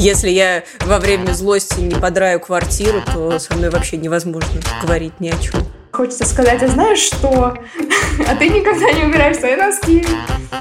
Если 0.00 0.30
я 0.30 0.62
во 0.86 0.98
время 0.98 1.32
злости 1.32 1.78
не 1.78 1.94
подраю 1.94 2.40
квартиру, 2.40 3.02
то 3.04 3.38
со 3.38 3.52
мной 3.52 3.68
вообще 3.68 3.98
невозможно 3.98 4.48
говорить 4.80 5.12
ни 5.20 5.28
о 5.28 5.36
чем. 5.36 5.60
Хочется 5.92 6.24
сказать, 6.24 6.62
а 6.62 6.68
знаешь 6.68 7.00
что? 7.00 7.54
А 8.26 8.34
ты 8.36 8.48
никогда 8.48 8.92
не 8.92 9.04
убираешь 9.04 9.36
свои 9.36 9.56
носки. 9.56 10.06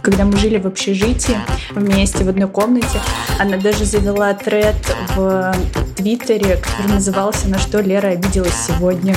Когда 0.02 0.26
мы 0.26 0.36
жили 0.36 0.58
в 0.58 0.68
общежитии 0.68 1.38
вместе 1.72 2.26
в 2.26 2.28
одной 2.28 2.50
комнате, 2.50 3.00
она 3.40 3.56
даже 3.56 3.86
завела 3.86 4.34
тред 4.34 4.76
в 5.16 5.56
Твиттере, 5.96 6.58
который 6.58 6.96
назывался 6.96 7.48
«На 7.48 7.60
что 7.60 7.80
Лера 7.80 8.10
обиделась 8.10 8.68
сегодня». 8.68 9.16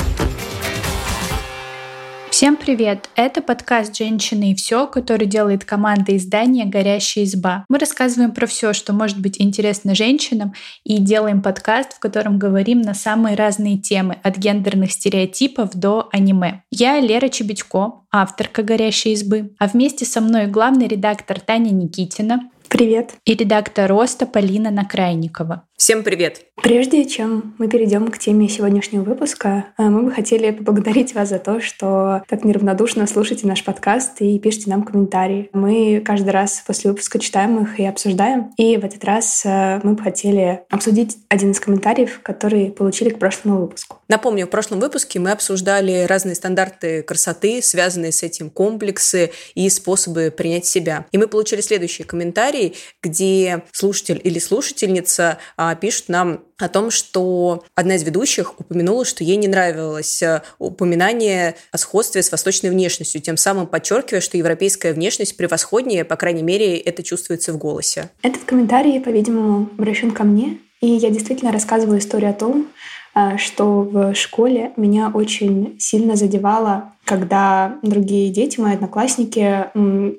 Всем 2.43 2.57
привет! 2.57 3.09
Это 3.15 3.41
подкаст 3.41 3.97
«Женщины 3.97 4.51
и 4.51 4.55
все», 4.57 4.89
который 4.89 5.29
делает 5.29 5.65
команда 5.65 6.17
издания 6.17 6.65
«Горящая 6.65 7.23
изба». 7.23 7.65
Мы 7.69 7.79
рассказываем 7.79 8.33
про 8.33 8.49
все, 8.49 8.73
что 8.73 8.93
может 8.93 9.21
быть 9.21 9.41
интересно 9.41 9.95
женщинам, 9.95 10.53
и 10.83 10.99
делаем 10.99 11.41
подкаст, 11.41 11.93
в 11.93 12.01
котором 12.01 12.41
говорим 12.41 12.83
на 12.83 12.95
самые 12.95 13.37
разные 13.37 13.79
темы, 13.79 14.19
от 14.25 14.39
гендерных 14.39 14.91
стереотипов 14.91 15.71
до 15.75 16.09
аниме. 16.11 16.65
Я 16.73 16.99
Лера 16.99 17.29
Чебедько, 17.29 18.01
авторка 18.11 18.65
«Горящей 18.65 19.13
избы», 19.13 19.55
а 19.61 19.69
вместе 19.69 20.05
со 20.05 20.21
мной 20.21 20.49
главный 20.49 20.89
редактор 20.89 21.39
Таня 21.39 21.71
Никитина. 21.71 22.51
Привет. 22.69 23.13
И 23.25 23.35
редактор 23.35 23.89
«Роста» 23.89 24.27
Полина 24.27 24.73
Накрайникова. 24.73 25.69
Всем 25.83 26.05
привет! 26.05 26.43
Прежде 26.63 27.05
чем 27.07 27.57
мы 27.59 27.67
перейдем 27.67 28.09
к 28.09 28.17
теме 28.17 28.49
сегодняшнего 28.49 29.03
выпуска, 29.03 29.65
э, 29.77 29.83
мы 29.83 30.03
бы 30.03 30.13
хотели 30.13 30.53
поблагодарить 30.53 31.13
вас 31.13 31.31
за 31.31 31.41
то, 31.41 31.61
что 31.61 32.23
так 32.29 32.45
неравнодушно 32.45 33.09
слушаете 33.09 33.49
наш 33.49 33.65
подкаст 33.65 34.21
и 34.21 34.39
пишите 34.39 34.71
нам 34.71 34.85
комментарии. 34.85 35.51
Мы 35.53 36.01
каждый 36.07 36.31
раз 36.31 36.63
после 36.65 36.93
выпуска 36.93 37.19
читаем 37.19 37.61
их 37.61 37.81
и 37.81 37.85
обсуждаем. 37.85 38.53
И 38.59 38.77
в 38.77 38.85
этот 38.85 39.03
раз 39.03 39.43
э, 39.45 39.81
мы 39.83 39.95
бы 39.95 40.03
хотели 40.05 40.61
обсудить 40.71 41.19
один 41.29 41.51
из 41.51 41.59
комментариев, 41.59 42.21
который 42.23 42.71
получили 42.71 43.09
к 43.09 43.19
прошлому 43.19 43.63
выпуску. 43.63 43.99
Напомню, 44.07 44.47
в 44.47 44.51
прошлом 44.51 44.79
выпуске 44.79 45.19
мы 45.19 45.33
обсуждали 45.33 46.05
разные 46.05 46.37
стандарты 46.37 47.03
красоты, 47.03 47.61
связанные 47.61 48.13
с 48.13 48.23
этим 48.23 48.51
комплексы 48.51 49.33
и 49.57 49.69
способы 49.69 50.31
принять 50.31 50.67
себя. 50.67 51.07
И 51.11 51.19
мы 51.19 51.27
получили 51.27 51.61
следующий 51.61 52.05
комментарий, 52.05 52.77
где 53.03 53.65
слушатель 53.73 54.21
или 54.23 54.39
слушательница 54.39 55.39
а, 55.57 55.72
пишут 55.75 56.09
нам 56.09 56.41
о 56.59 56.69
том, 56.69 56.91
что 56.91 57.65
одна 57.75 57.97
из 57.97 58.03
ведущих 58.03 58.59
упомянула, 58.61 59.05
что 59.05 59.25
ей 59.25 59.37
не 59.37 59.49
нравилось 59.49 60.23
э, 60.23 60.43
упоминание 60.59 61.57
о 61.71 61.79
сходстве 61.79 62.23
с 62.23 62.31
восточной 62.31 62.71
внешностью, 62.71 63.21
тем 63.21 63.37
самым 63.37 63.67
подчеркивая, 63.67 64.21
что 64.21 64.37
европейская 64.37 64.93
внешность 64.93 65.37
превосходнее, 65.37 66.05
по 66.05 66.17
крайней 66.17 66.43
мере, 66.43 66.79
это 66.79 67.03
чувствуется 67.03 67.53
в 67.53 67.59
голосе. 67.59 68.11
Этот 68.23 68.45
комментарий, 68.45 69.01
по-видимому, 69.01 69.69
обращен 69.79 70.11
ко 70.11 70.25
мне, 70.25 70.59
и 70.81 70.87
я 70.87 71.11
действительно 71.11 71.53
рассказываю 71.53 71.99
историю 71.99 72.31
о 72.31 72.35
том, 72.35 72.69
э, 73.15 73.37
что 73.39 73.83
в 73.83 74.15
школе 74.15 74.73
меня 74.77 75.11
очень 75.13 75.77
сильно 75.79 76.17
задевало, 76.17 76.93
когда 77.05 77.79
другие 77.83 78.31
дети, 78.31 78.61
мои 78.61 78.75
одноклассники, 78.75 79.67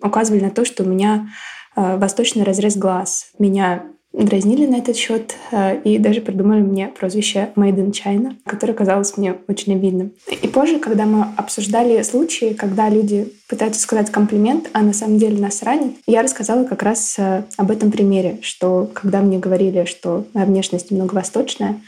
указывали 0.06 0.42
на 0.42 0.52
то, 0.52 0.66
что 0.66 0.84
у 0.84 0.86
меня 0.86 1.30
э, 1.76 1.98
восточный 1.98 2.44
разрез 2.44 2.76
глаз. 2.76 3.31
Меня 3.40 3.84
дразнили 4.14 4.67
на 4.67 4.75
этот 4.78 4.95
счет 4.95 5.36
э, 5.52 5.81
и 5.81 5.97
даже 5.97 6.22
придумали 6.22 6.61
мне 6.61 6.88
прозвище 6.88 7.50
Made 7.56 7.75
in 7.75 7.92
China, 7.92 8.36
которое 8.45 8.73
казалось 8.73 9.17
мне 9.17 9.36
очень 9.47 9.73
обидным. 9.73 10.11
И 10.30 10.47
позже, 10.47 10.80
когда 10.80 11.06
мы 11.06 11.28
обсуждали 11.36 12.02
случаи, 12.03 12.53
когда 12.53 12.89
люди 12.89 13.34
пытаются 13.50 13.81
сказать 13.81 14.11
комплимент, 14.11 14.69
а 14.73 14.81
на 14.81 14.94
самом 14.94 15.17
деле 15.17 15.41
нас 15.41 15.64
ранит, 15.64 15.95
я 16.06 16.22
рассказала 16.22 16.64
как 16.64 16.84
раз 16.84 17.16
э, 17.17 17.44
об 17.58 17.72
этом 17.72 17.91
примере, 17.91 18.38
что 18.41 18.89
когда 18.94 19.22
мне 19.22 19.39
говорили, 19.39 19.86
что 19.86 20.25
моя 20.34 20.45
внешность 20.45 20.91
немного 20.91 21.16
восточная, 21.16 21.81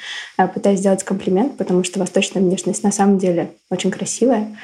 пытаясь 0.53 0.79
сделать 0.79 1.03
комплимент, 1.03 1.57
потому 1.57 1.83
что 1.83 1.99
восточная 1.99 2.41
внешность 2.41 2.83
на 2.83 2.91
самом 2.91 3.17
деле 3.19 3.51
очень 3.69 3.91
красивая, 3.91 4.55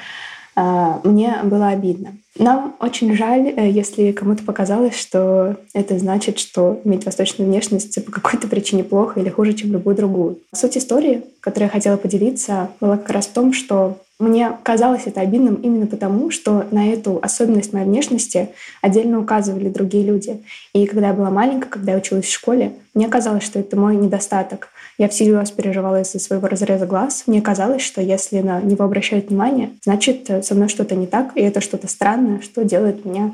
мне 0.56 1.38
было 1.44 1.68
обидно. 1.68 2.12
Нам 2.38 2.74
очень 2.80 3.14
жаль, 3.14 3.52
э, 3.54 3.70
если 3.70 4.12
кому-то 4.12 4.42
показалось, 4.42 4.96
что 4.96 5.56
это 5.74 5.98
значит, 5.98 6.38
что 6.38 6.80
иметь 6.84 7.04
восточную 7.04 7.48
внешность 7.50 8.02
по 8.04 8.10
какой-то 8.10 8.48
причине 8.48 8.84
плохо 8.84 9.20
или 9.20 9.28
хуже, 9.28 9.52
чем 9.52 9.72
любую 9.72 9.96
другую. 9.96 10.38
Суть 10.54 10.78
истории, 10.78 11.24
которой 11.40 11.64
я 11.64 11.68
хотела 11.68 11.98
поделиться, 11.98 12.70
была 12.80 12.96
как 12.96 13.10
раз 13.10 13.26
в 13.26 13.32
том, 13.32 13.52
что 13.52 13.98
мне 14.22 14.52
казалось 14.62 15.02
это 15.06 15.20
обидным 15.20 15.56
именно 15.56 15.86
потому, 15.86 16.30
что 16.30 16.64
на 16.70 16.92
эту 16.92 17.18
особенность 17.20 17.72
моей 17.72 17.86
внешности 17.86 18.50
отдельно 18.80 19.18
указывали 19.18 19.68
другие 19.68 20.04
люди. 20.04 20.42
И 20.72 20.86
когда 20.86 21.08
я 21.08 21.12
была 21.12 21.30
маленькая, 21.30 21.68
когда 21.68 21.92
я 21.92 21.98
училась 21.98 22.26
в 22.26 22.32
школе, 22.32 22.72
мне 22.94 23.08
казалось, 23.08 23.42
что 23.42 23.58
это 23.58 23.76
мой 23.76 23.96
недостаток. 23.96 24.68
Я 24.96 25.08
всерьез 25.08 25.50
переживала 25.50 26.02
из-за 26.02 26.20
своего 26.20 26.46
разреза 26.46 26.86
глаз. 26.86 27.24
Мне 27.26 27.42
казалось, 27.42 27.82
что 27.82 28.00
если 28.00 28.38
на 28.38 28.60
него 28.60 28.84
обращают 28.84 29.28
внимание, 29.28 29.70
значит, 29.82 30.30
э, 30.30 30.42
со 30.42 30.54
мной 30.54 30.68
что-то 30.68 30.94
не 30.94 31.08
так, 31.08 31.32
и 31.34 31.40
это 31.40 31.60
что-то 31.60 31.88
странное, 31.88 32.40
что 32.42 32.64
делает 32.64 33.04
меня 33.04 33.32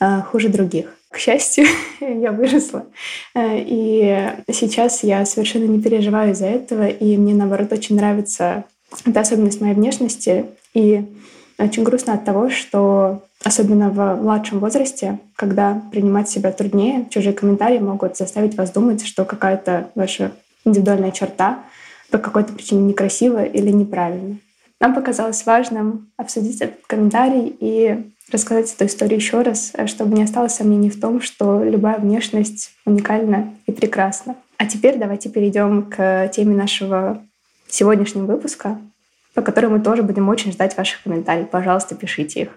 э, 0.00 0.22
хуже 0.22 0.48
других. 0.48 0.94
К 1.10 1.18
счастью, 1.18 1.66
я 2.00 2.32
выросла. 2.32 2.86
Э, 3.34 3.58
и 3.58 4.32
сейчас 4.52 5.02
я 5.02 5.26
совершенно 5.26 5.64
не 5.64 5.82
переживаю 5.82 6.32
из-за 6.32 6.46
этого, 6.46 6.86
и 6.86 7.18
мне, 7.18 7.34
наоборот, 7.34 7.72
очень 7.72 7.96
нравится 7.96 8.64
эта 9.04 9.20
особенность 9.20 9.60
моей 9.60 9.74
внешности. 9.74 10.46
И 10.74 11.04
очень 11.58 11.82
грустно 11.82 12.14
от 12.14 12.24
того, 12.24 12.50
что 12.50 13.22
особенно 13.44 13.90
в 13.90 14.22
младшем 14.22 14.60
возрасте, 14.60 15.18
когда 15.36 15.82
принимать 15.90 16.28
себя 16.28 16.52
труднее, 16.52 17.06
чужие 17.10 17.32
комментарии 17.32 17.78
могут 17.78 18.16
заставить 18.16 18.56
вас 18.56 18.70
думать, 18.70 19.04
что 19.06 19.24
какая-то 19.24 19.90
ваша 19.94 20.32
индивидуальная 20.64 21.10
черта 21.10 21.60
по 22.10 22.18
какой-то 22.18 22.52
причине 22.52 22.82
некрасивая 22.82 23.44
или 23.44 23.70
неправильная. 23.70 24.38
Нам 24.80 24.94
показалось 24.94 25.44
важным 25.44 26.10
обсудить 26.16 26.60
этот 26.60 26.78
комментарий 26.86 27.54
и 27.60 28.12
рассказать 28.32 28.72
эту 28.72 28.86
историю 28.86 29.18
еще 29.18 29.42
раз, 29.42 29.72
чтобы 29.86 30.16
не 30.16 30.22
осталось 30.22 30.54
сомнений 30.54 30.90
в 30.90 31.00
том, 31.00 31.20
что 31.20 31.62
любая 31.62 31.98
внешность 31.98 32.72
уникальна 32.86 33.52
и 33.66 33.72
прекрасна. 33.72 34.36
А 34.56 34.66
теперь 34.66 34.98
давайте 34.98 35.28
перейдем 35.28 35.84
к 35.90 36.30
теме 36.34 36.54
нашего 36.54 37.22
сегодняшнего 37.74 38.26
выпуска, 38.26 38.78
по 39.34 39.42
которой 39.42 39.66
мы 39.66 39.80
тоже 39.80 40.02
будем 40.02 40.28
очень 40.28 40.52
ждать 40.52 40.76
ваших 40.76 41.02
комментариев. 41.02 41.50
Пожалуйста, 41.50 41.94
пишите 41.94 42.42
их. 42.42 42.48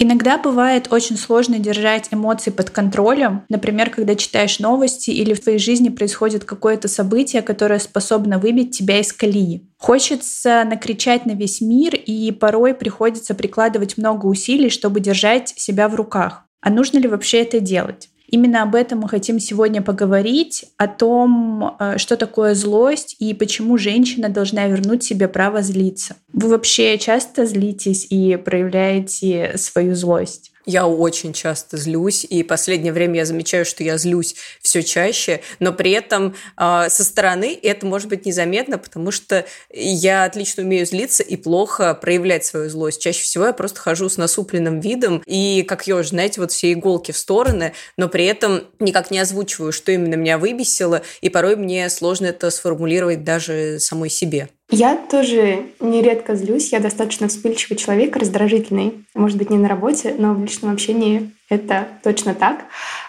Иногда 0.00 0.38
бывает 0.38 0.92
очень 0.92 1.16
сложно 1.16 1.58
держать 1.58 2.08
эмоции 2.12 2.50
под 2.50 2.70
контролем. 2.70 3.42
Например, 3.48 3.90
когда 3.90 4.14
читаешь 4.14 4.60
новости 4.60 5.10
или 5.10 5.34
в 5.34 5.40
твоей 5.40 5.58
жизни 5.58 5.88
происходит 5.88 6.44
какое-то 6.44 6.86
событие, 6.86 7.42
которое 7.42 7.80
способно 7.80 8.38
выбить 8.38 8.78
тебя 8.78 9.00
из 9.00 9.12
колеи. 9.12 9.68
Хочется 9.76 10.62
накричать 10.64 11.26
на 11.26 11.32
весь 11.32 11.60
мир, 11.60 11.96
и 11.96 12.30
порой 12.30 12.74
приходится 12.74 13.34
прикладывать 13.34 13.98
много 13.98 14.26
усилий, 14.26 14.70
чтобы 14.70 15.00
держать 15.00 15.48
себя 15.48 15.88
в 15.88 15.96
руках. 15.96 16.44
А 16.60 16.70
нужно 16.70 16.98
ли 16.98 17.08
вообще 17.08 17.42
это 17.42 17.58
делать? 17.58 18.08
Именно 18.28 18.62
об 18.62 18.74
этом 18.74 19.00
мы 19.00 19.08
хотим 19.08 19.40
сегодня 19.40 19.80
поговорить, 19.80 20.66
о 20.76 20.86
том, 20.86 21.76
э, 21.80 21.96
что 21.96 22.16
такое 22.16 22.54
злость 22.54 23.16
и 23.18 23.32
почему 23.32 23.78
женщина 23.78 24.28
должна 24.28 24.66
вернуть 24.66 25.02
себе 25.02 25.28
право 25.28 25.62
злиться. 25.62 26.16
Вы 26.32 26.50
вообще 26.50 26.98
часто 26.98 27.46
злитесь 27.46 28.06
и 28.10 28.36
проявляете 28.36 29.54
свою 29.56 29.94
злость? 29.94 30.52
Я 30.70 30.86
очень 30.86 31.32
часто 31.32 31.78
злюсь, 31.78 32.26
и 32.28 32.42
последнее 32.42 32.92
время 32.92 33.20
я 33.20 33.24
замечаю, 33.24 33.64
что 33.64 33.82
я 33.82 33.96
злюсь 33.96 34.34
все 34.60 34.82
чаще, 34.82 35.40
но 35.60 35.72
при 35.72 35.92
этом 35.92 36.36
э, 36.58 36.88
со 36.90 37.04
стороны 37.04 37.58
это 37.62 37.86
может 37.86 38.10
быть 38.10 38.26
незаметно, 38.26 38.76
потому 38.76 39.10
что 39.10 39.46
я 39.72 40.24
отлично 40.24 40.64
умею 40.64 40.84
злиться 40.84 41.22
и 41.22 41.36
плохо 41.36 41.94
проявлять 41.94 42.44
свою 42.44 42.68
злость. 42.68 43.00
Чаще 43.00 43.22
всего 43.22 43.46
я 43.46 43.54
просто 43.54 43.80
хожу 43.80 44.10
с 44.10 44.18
насупленным 44.18 44.80
видом 44.80 45.22
и, 45.24 45.62
как 45.62 45.86
еж, 45.86 46.08
знаете, 46.10 46.42
вот 46.42 46.52
все 46.52 46.70
иголки 46.74 47.12
в 47.12 47.16
стороны, 47.16 47.72
но 47.96 48.10
при 48.10 48.26
этом 48.26 48.64
никак 48.78 49.10
не 49.10 49.20
озвучиваю, 49.20 49.72
что 49.72 49.90
именно 49.90 50.16
меня 50.16 50.36
выбесило, 50.36 51.00
и 51.22 51.30
порой 51.30 51.56
мне 51.56 51.88
сложно 51.88 52.26
это 52.26 52.50
сформулировать 52.50 53.24
даже 53.24 53.80
самой 53.80 54.10
себе. 54.10 54.50
Я 54.70 54.96
тоже 54.96 55.66
нередко 55.80 56.34
злюсь. 56.34 56.72
Я 56.72 56.80
достаточно 56.80 57.28
вспыльчивый 57.28 57.78
человек, 57.78 58.16
раздражительный. 58.16 59.04
Может 59.14 59.38
быть, 59.38 59.50
не 59.50 59.58
на 59.58 59.68
работе, 59.68 60.14
но 60.18 60.34
в 60.34 60.42
личном 60.42 60.72
общении 60.72 61.30
Это 61.48 61.88
точно 62.02 62.34
так. 62.34 62.64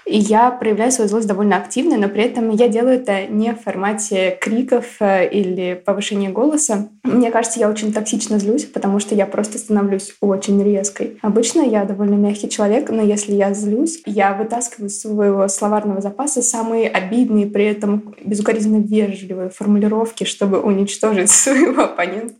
И 0.05 0.17
я 0.17 0.49
проявляю 0.49 0.91
свою 0.91 1.09
злость 1.09 1.27
довольно 1.27 1.57
активно, 1.57 1.97
но 1.97 2.07
при 2.07 2.23
этом 2.23 2.49
я 2.51 2.67
делаю 2.67 2.95
это 2.95 3.27
не 3.27 3.53
в 3.53 3.61
формате 3.61 4.37
криков 4.39 4.85
э, 5.01 5.29
или 5.29 5.79
повышения 5.85 6.29
голоса. 6.29 6.89
Мне 7.03 7.31
кажется, 7.31 7.59
я 7.59 7.69
очень 7.69 7.93
токсично 7.93 8.39
злюсь, 8.39 8.65
потому 8.65 8.99
что 8.99 9.13
я 9.13 9.25
просто 9.25 9.57
становлюсь 9.57 10.15
очень 10.21 10.63
резкой. 10.63 11.19
Обычно 11.21 11.61
я 11.61 11.83
довольно 11.83 12.15
мягкий 12.15 12.49
человек, 12.49 12.89
но 12.89 13.03
если 13.03 13.33
я 13.33 13.53
злюсь, 13.53 14.01
я 14.05 14.33
вытаскиваю 14.33 14.87
из 14.87 14.99
своего 15.01 15.47
словарного 15.47 16.01
запаса 16.01 16.41
самые 16.41 16.89
обидные, 16.89 17.45
при 17.45 17.65
этом 17.65 18.15
безукоризненно 18.23 18.81
вежливые 18.81 19.49
формулировки, 19.49 20.23
чтобы 20.23 20.59
уничтожить 20.59 21.29
своего 21.29 21.83
оппонента 21.83 22.35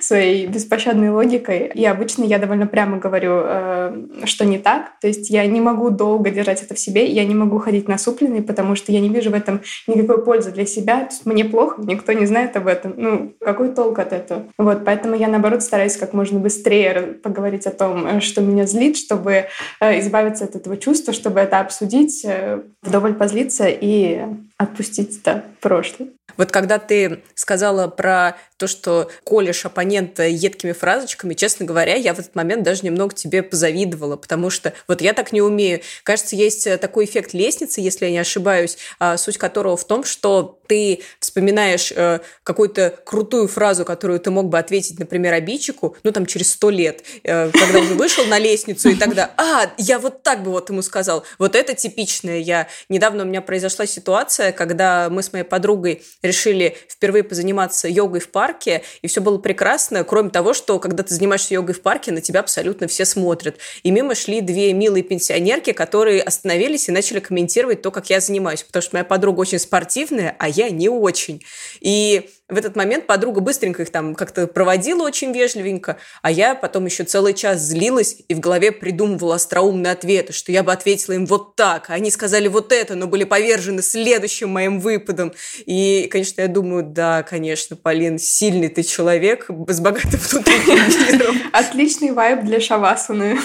своей 0.00 0.46
беспощадной 0.46 1.10
логикой. 1.10 1.70
И 1.74 1.84
обычно 1.84 2.24
я 2.24 2.38
довольно 2.38 2.66
прямо 2.66 2.98
говорю, 2.98 3.40
э, 3.42 4.06
что 4.24 4.44
не 4.44 4.58
так. 4.58 4.92
То 5.00 5.08
есть 5.08 5.30
я 5.30 5.37
не 5.46 5.60
могу 5.60 5.90
долго 5.90 6.30
держать 6.30 6.62
это 6.62 6.74
в 6.74 6.78
себе, 6.78 7.06
я 7.06 7.24
не 7.24 7.34
могу 7.34 7.58
ходить 7.58 7.88
насупленной, 7.88 8.42
потому 8.42 8.74
что 8.74 8.92
я 8.92 9.00
не 9.00 9.08
вижу 9.08 9.30
в 9.30 9.34
этом 9.34 9.60
никакой 9.86 10.24
пользы 10.24 10.50
для 10.50 10.66
себя. 10.66 11.08
Мне 11.24 11.44
плохо, 11.44 11.82
никто 11.82 12.12
не 12.12 12.26
знает 12.26 12.56
об 12.56 12.66
этом. 12.66 12.94
Ну, 12.96 13.32
какой 13.40 13.68
толк 13.70 13.98
от 13.98 14.12
этого? 14.12 14.44
Вот, 14.58 14.84
поэтому 14.84 15.14
я, 15.14 15.28
наоборот, 15.28 15.62
стараюсь 15.62 15.96
как 15.96 16.12
можно 16.12 16.38
быстрее 16.38 17.18
поговорить 17.22 17.66
о 17.66 17.70
том, 17.70 18.06
э, 18.06 18.20
что 18.20 18.40
меня 18.40 18.66
злит, 18.66 18.96
чтобы 18.96 19.46
э, 19.80 20.00
избавиться 20.00 20.44
от 20.44 20.56
этого 20.56 20.76
чувства, 20.76 21.12
чтобы 21.12 21.40
это 21.40 21.60
обсудить, 21.60 22.24
э, 22.24 22.62
вдоволь 22.82 23.14
позлиться 23.14 23.66
и 23.68 24.22
отпустить 24.58 25.18
это 25.18 25.44
прошлое. 25.60 26.10
Вот 26.36 26.50
когда 26.52 26.78
ты 26.78 27.22
сказала 27.34 27.88
про 27.88 28.36
то, 28.58 28.66
что 28.66 29.10
колешь 29.24 29.64
оппонента 29.64 30.24
едкими 30.26 30.72
фразочками, 30.72 31.34
честно 31.34 31.64
говоря, 31.64 31.94
я 31.94 32.12
в 32.12 32.18
этот 32.18 32.34
момент 32.34 32.64
даже 32.64 32.84
немного 32.84 33.14
тебе 33.14 33.42
позавидовала, 33.42 34.16
потому 34.16 34.50
что 34.50 34.74
вот 34.88 35.00
я 35.00 35.14
так 35.14 35.32
не 35.32 35.40
умею. 35.40 35.80
Кажется, 36.02 36.36
есть 36.36 36.80
такой 36.80 37.06
эффект 37.06 37.32
лестницы, 37.34 37.80
если 37.80 38.06
я 38.06 38.10
не 38.10 38.18
ошибаюсь, 38.18 38.78
а, 38.98 39.16
суть 39.16 39.38
которого 39.38 39.76
в 39.76 39.86
том, 39.86 40.04
что 40.04 40.57
ты 40.68 41.00
вспоминаешь 41.18 41.92
э, 41.96 42.20
какую-то 42.44 42.94
крутую 43.04 43.48
фразу, 43.48 43.84
которую 43.84 44.20
ты 44.20 44.30
мог 44.30 44.48
бы 44.48 44.58
ответить, 44.58 44.98
например, 45.00 45.32
обидчику, 45.32 45.96
ну, 46.04 46.12
там, 46.12 46.26
через 46.26 46.52
сто 46.52 46.70
лет, 46.70 47.02
э, 47.24 47.50
когда 47.50 47.80
уже 47.80 47.94
вышел 47.94 48.24
на 48.26 48.38
лестницу, 48.38 48.90
и 48.90 48.94
тогда, 48.94 49.30
а, 49.36 49.72
я 49.78 49.98
вот 49.98 50.22
так 50.22 50.42
бы 50.42 50.50
вот 50.50 50.68
ему 50.68 50.82
сказал. 50.82 51.24
Вот 51.38 51.56
это 51.56 51.74
типичное 51.74 52.38
я. 52.38 52.68
Недавно 52.88 53.24
у 53.24 53.26
меня 53.26 53.40
произошла 53.40 53.86
ситуация, 53.86 54.52
когда 54.52 55.08
мы 55.10 55.22
с 55.22 55.32
моей 55.32 55.44
подругой 55.44 56.02
решили 56.22 56.76
впервые 56.88 57.24
позаниматься 57.24 57.88
йогой 57.88 58.20
в 58.20 58.30
парке, 58.30 58.82
и 59.00 59.08
все 59.08 59.20
было 59.20 59.38
прекрасно, 59.38 60.04
кроме 60.04 60.30
того, 60.30 60.52
что 60.52 60.78
когда 60.78 61.02
ты 61.02 61.14
занимаешься 61.14 61.54
йогой 61.54 61.74
в 61.74 61.80
парке, 61.80 62.12
на 62.12 62.20
тебя 62.20 62.40
абсолютно 62.40 62.88
все 62.88 63.06
смотрят. 63.06 63.56
И 63.82 63.90
мимо 63.90 64.14
шли 64.14 64.42
две 64.42 64.72
милые 64.74 65.02
пенсионерки, 65.02 65.72
которые 65.72 66.22
остановились 66.22 66.88
и 66.88 66.92
начали 66.92 67.20
комментировать 67.20 67.80
то, 67.80 67.90
как 67.90 68.10
я 68.10 68.20
занимаюсь, 68.20 68.62
потому 68.62 68.82
что 68.82 68.96
моя 68.96 69.04
подруга 69.04 69.40
очень 69.40 69.58
спортивная, 69.58 70.36
а 70.38 70.48
я 70.48 70.57
не 70.70 70.88
очень. 70.88 71.44
И 71.80 72.30
в 72.48 72.56
этот 72.56 72.76
момент 72.76 73.06
подруга 73.06 73.40
быстренько 73.40 73.82
их 73.82 73.90
там 73.90 74.14
как-то 74.14 74.46
проводила 74.46 75.02
очень 75.02 75.32
вежливенько, 75.32 75.98
а 76.22 76.30
я 76.30 76.54
потом 76.54 76.86
еще 76.86 77.04
целый 77.04 77.34
час 77.34 77.60
злилась 77.60 78.16
и 78.26 78.34
в 78.34 78.40
голове 78.40 78.72
придумывала 78.72 79.34
остроумные 79.34 79.92
ответы, 79.92 80.32
что 80.32 80.50
я 80.50 80.62
бы 80.62 80.72
ответила 80.72 81.14
им 81.14 81.26
вот 81.26 81.56
так, 81.56 81.90
а 81.90 81.94
они 81.94 82.10
сказали 82.10 82.48
вот 82.48 82.72
это, 82.72 82.94
но 82.94 83.06
были 83.06 83.24
повержены 83.24 83.82
следующим 83.82 84.48
моим 84.50 84.80
выпадом. 84.80 85.32
И, 85.66 86.08
конечно, 86.10 86.40
я 86.40 86.48
думаю, 86.48 86.84
да, 86.84 87.22
конечно, 87.22 87.76
Полин, 87.76 88.18
сильный 88.18 88.68
ты 88.68 88.82
человек 88.82 89.48
с 89.68 89.80
богатым 89.80 90.18
внутренним 90.18 91.18
миром. 91.18 91.36
Отличный 91.52 92.12
вайб 92.12 92.44
для 92.44 92.60
шавасаны. 92.60 93.38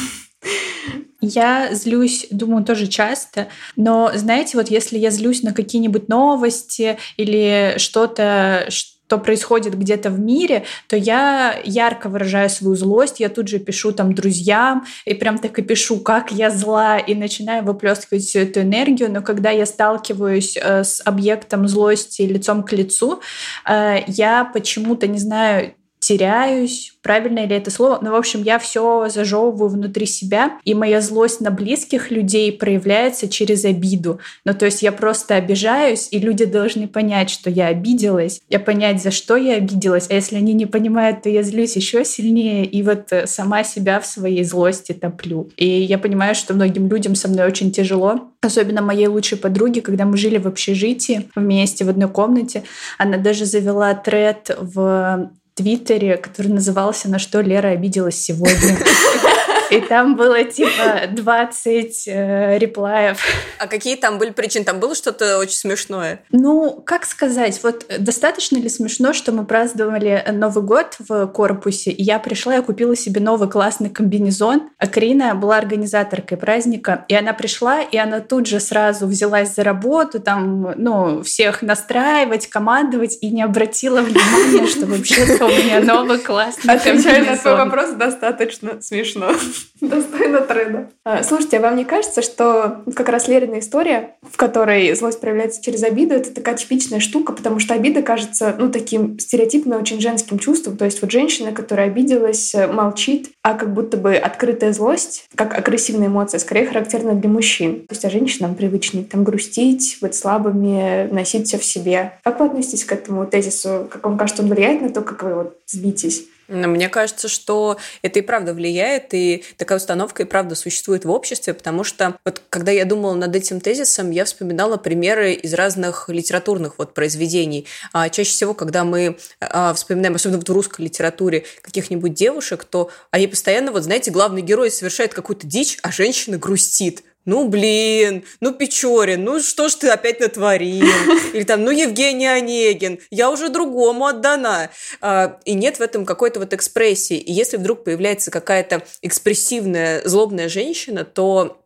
Я 1.25 1.74
злюсь, 1.74 2.28
думаю, 2.31 2.66
тоже 2.66 2.88
часто, 2.88 3.48
но, 3.78 4.12
знаете, 4.14 4.58
вот 4.58 4.68
если 4.68 4.98
я 4.98 5.10
злюсь 5.10 5.42
на 5.42 5.54
какие-нибудь 5.54 6.10
новости 6.10 6.98
или 7.16 7.75
что-то, 7.78 8.66
что 8.68 9.18
происходит 9.20 9.80
где-то 9.80 10.10
в 10.10 10.20
мире, 10.20 10.66
то 10.90 10.98
я 10.98 11.58
ярко 11.64 12.10
выражаю 12.10 12.50
свою 12.50 12.75
злость, 12.75 13.22
я 13.22 13.30
тут 13.30 13.48
же 13.48 13.60
пишу 13.60 13.94
там 13.94 14.14
друзьям, 14.14 14.86
и 15.06 15.14
прям 15.14 15.38
так 15.38 15.58
и 15.60 15.62
пишу, 15.62 16.02
как 16.02 16.30
я 16.34 16.50
зла, 16.50 16.98
и 16.98 17.16
начинаю 17.16 17.64
выплескивать 17.64 18.24
всю 18.24 18.40
эту 18.40 18.60
энергию, 18.60 19.10
но 19.10 19.22
когда 19.22 19.50
я 19.50 19.66
сталкиваюсь 19.66 20.58
э, 20.58 20.84
с 20.84 21.02
объектом 21.06 21.70
злости 21.70 22.24
лицом 22.24 22.64
к 22.64 22.74
лицу, 22.74 23.22
э, 23.66 24.00
я 24.08 24.44
почему-то, 24.44 25.08
не 25.08 25.20
знаю, 25.20 25.74
теряюсь, 26.04 26.94
правильно 27.02 27.46
ли 27.46 27.56
это 27.56 27.72
слово, 27.72 28.00
но, 28.02 28.12
в 28.12 28.16
общем, 28.16 28.44
я 28.44 28.60
все 28.60 29.08
зажевываю 29.08 29.70
внутри 29.70 30.06
себя, 30.06 30.60
и 30.66 30.74
моя 30.74 31.00
злость 31.00 31.40
на 31.40 31.50
близких 31.50 32.12
людей 32.12 32.52
проявляется 32.52 33.30
через 33.30 33.64
обиду. 33.64 34.20
Ну, 34.44 34.54
то 34.54 34.66
есть 34.66 34.82
я 34.82 34.92
просто 34.92 35.36
обижаюсь, 35.36 36.10
и 36.12 36.20
люди 36.20 36.44
должны 36.44 36.90
понять, 36.90 37.30
что 37.30 37.50
я 37.50 37.68
обиделась, 37.68 38.42
я 38.50 38.60
понять, 38.60 39.02
за 39.02 39.12
что 39.12 39.38
я 39.38 39.56
обиделась, 39.56 40.08
а 40.10 40.16
если 40.16 40.36
они 40.36 40.52
не 40.52 40.66
понимают, 40.66 41.22
то 41.22 41.30
я 41.30 41.42
злюсь 41.42 41.78
еще 41.78 42.04
сильнее, 42.04 42.66
и 42.66 42.84
вот 42.84 43.14
э, 43.14 43.26
сама 43.26 43.64
себя 43.64 44.02
в 44.02 44.06
своей 44.06 44.44
злости 44.44 44.92
топлю. 44.92 45.50
И 45.56 45.66
я 45.66 45.98
понимаю, 45.98 46.36
что 46.36 46.54
многим 46.54 46.90
людям 46.90 47.16
со 47.16 47.30
мной 47.30 47.48
очень 47.48 47.72
тяжело, 47.72 48.28
особенно 48.42 48.82
моей 48.82 49.08
лучшей 49.08 49.38
подруге, 49.38 49.82
когда 49.82 50.04
мы 50.04 50.18
жили 50.18 50.38
в 50.38 50.48
общежитии 50.48 51.30
вместе 51.34 51.86
в 51.86 51.90
одной 51.90 52.10
комнате, 52.10 52.64
она 52.98 53.18
даже 53.18 53.46
завела 53.46 53.94
тред 53.94 54.54
в 54.60 55.32
Твиттере, 55.56 56.18
который 56.18 56.48
назывался 56.48 57.10
«На 57.10 57.20
что 57.20 57.42
Лера 57.42 57.70
обиделась 57.70 58.22
сегодня». 58.22 58.78
И 59.78 59.81
там 59.81 60.16
было 60.16 60.44
типа 60.44 61.08
20 61.12 62.08
э, 62.08 62.58
реплаев. 62.60 63.20
А 63.60 63.68
какие 63.68 63.96
там 63.96 64.18
были 64.18 64.31
причины? 64.31 64.66
Там 64.66 64.80
было 64.80 64.96
что-то 64.96 65.38
очень 65.38 65.56
смешное? 65.56 66.22
Ну, 66.31 66.81
как 66.86 67.06
сказать, 67.06 67.60
вот 67.64 67.86
достаточно 68.00 68.58
ли 68.58 68.70
смешно, 68.70 69.14
что 69.14 69.31
мы 69.31 69.46
праздновали 69.46 70.24
Новый 70.31 70.64
год 70.64 70.96
в 71.00 71.28
корпусе, 71.28 71.92
и 71.92 72.04
я 72.04 72.20
пришла, 72.20 72.56
я 72.56 72.62
купила 72.62 72.96
себе 72.96 73.22
новый 73.22 73.50
классный 73.50 73.90
комбинезон. 73.90 74.70
А 74.78 74.88
Карина 74.88 75.36
была 75.36 75.58
организаторкой 75.58 76.38
праздника, 76.38 77.06
и 77.08 77.16
она 77.16 77.34
пришла, 77.34 77.81
и 77.81 77.98
она 77.98 78.20
тут 78.20 78.48
же 78.48 78.60
сразу 78.60 79.08
взялась 79.08 79.56
за 79.56 79.64
работу, 79.64 80.20
там, 80.20 80.74
ну, 80.78 81.24
всех 81.24 81.62
настраивать, 81.62 82.48
командовать, 82.48 83.18
и 83.22 83.30
не 83.30 83.42
обратила 83.42 84.02
внимания, 84.02 84.68
что 84.68 84.86
вообще-то 84.86 85.46
у 85.46 85.50
меня 85.50 85.80
новый 85.81 86.20
классный 86.20 86.74
Отвечаю 86.74 87.25
на 87.25 87.38
твой 87.38 87.56
вопрос, 87.56 87.92
достаточно 87.92 88.81
смешно. 88.81 89.31
Достойно 89.81 90.42
треда. 90.42 90.89
А, 91.04 91.24
слушайте, 91.24 91.57
а 91.57 91.62
вам 91.62 91.75
не 91.75 91.86
кажется, 91.86 92.21
что 92.21 92.83
как 92.95 93.10
раз 93.10 93.27
Лерина 93.27 93.60
история, 93.60 94.15
в 94.21 94.38
которой 94.38 94.94
злость 94.95 95.19
проявляется 95.19 95.62
через 95.62 95.83
обиду, 95.83 96.15
это 96.15 96.31
такая 96.31 96.56
типичная 96.56 97.00
штука, 97.00 97.33
потому 97.33 97.60
что 97.60 97.74
обида 97.74 98.01
кажется, 98.01 98.56
ну, 98.57 98.71
таким 98.71 99.19
стереотипно 99.19 99.77
очень 99.77 100.00
женским 100.00 100.39
чувством. 100.39 100.77
То 100.77 100.86
есть 100.86 101.01
вот 101.01 101.12
женщина, 101.12 101.51
которая 101.51 101.88
обиделась, 101.88 102.54
молчит, 102.71 103.31
а 103.42 103.56
как 103.56 103.74
будто 103.74 103.98
бы 103.98 104.15
открытая 104.15 104.74
злость, 104.74 105.25
как 105.36 105.57
агрессивная 105.57 106.07
эмоция, 106.07 106.39
скорее 106.39 106.65
характерна 106.65 107.13
для 107.13 107.30
мужчин. 107.30 107.81
То 107.88 107.94
есть 107.94 108.06
а 108.06 108.10
женщинам 108.10 108.56
привычнее 108.56 109.04
там 109.04 109.24
грустить, 109.24 109.98
быть 110.01 110.15
слабыми, 110.15 111.12
носить 111.12 111.48
все 111.48 111.57
в 111.57 111.65
себе. 111.65 112.13
Как 112.24 112.39
вы 112.39 112.45
относитесь 112.45 112.86
к 112.86 112.92
этому 112.92 113.25
тезису? 113.25 113.88
Как 113.89 114.04
вам 114.04 114.18
кажется, 114.18 114.44
он 114.44 114.50
влияет 114.50 114.81
на 114.81 114.89
то, 114.89 115.01
как 115.01 115.24
вы 115.24 115.36
вот 115.36 115.57
злитесь? 115.68 116.25
Мне 116.48 116.90
кажется, 116.90 117.28
что 117.28 117.78
это 118.01 118.19
и 118.19 118.22
правда 118.22 118.54
влияет, 118.54 119.13
и 119.13 119.44
такая 119.57 119.78
установка 119.78 120.24
и 120.24 120.25
правда 120.25 120.56
существует 120.56 121.06
в 121.06 121.10
обществе, 121.10 121.54
потому 121.54 121.84
что 121.84 122.18
вот 122.25 122.41
когда 122.50 122.72
я 122.72 122.86
думала 122.86 123.13
над 123.13 123.36
этим 123.36 123.62
тезисом, 123.62 124.12
я 124.12 124.25
вспоминала 124.25 124.77
примеры 124.77 125.34
из 125.34 125.53
разных 125.53 126.10
литературных 126.10 126.77
вот 126.77 126.94
произведений. 126.94 127.65
А 127.94 128.10
чаще 128.10 128.32
всего, 128.32 128.53
когда 128.53 128.84
мы 128.84 129.18
а, 129.39 129.74
вспоминаем, 129.74 130.15
особенно 130.15 130.39
в 130.39 130.50
русской 130.50 130.82
литературе, 130.82 131.46
каких-нибудь 131.62 132.13
девушек, 132.13 132.65
то 132.65 132.91
они 133.12 133.27
постоянно, 133.27 133.72
вот 133.72 133.84
знаете, 133.84 134.12
главный 134.12 134.41
герой 134.41 134.70
совершает 134.70 135.13
какую-то 135.13 135.48
дичь, 135.48 135.77
а 135.82 135.91
женщина 135.91 136.38
грустит 136.38 137.03
ну, 137.25 137.48
блин, 137.48 138.25
ну, 138.42 138.53
Печорин, 138.53 139.24
ну, 139.24 139.39
что 139.39 139.70
ж 139.70 139.75
ты 139.75 139.89
опять 139.89 140.20
натворил? 140.20 140.86
Или 141.34 141.44
там, 141.44 141.63
ну, 141.63 141.72
Евгений 141.72 142.27
Онегин, 142.27 143.00
я 143.12 143.32
уже 143.32 143.50
другому 143.50 144.06
отдана. 144.06 144.70
А, 145.01 145.39
и 145.46 145.53
нет 145.53 145.77
в 145.80 145.82
этом 145.82 146.06
какой-то 146.06 146.39
вот 146.39 146.53
экспрессии. 146.53 147.18
И 147.18 147.32
если 147.32 147.58
вдруг 147.58 147.84
появляется 147.84 148.30
какая-то 148.30 148.84
экспрессивная, 149.01 150.01
злобная 150.06 150.50
женщина, 150.50 151.06
то 151.06 151.62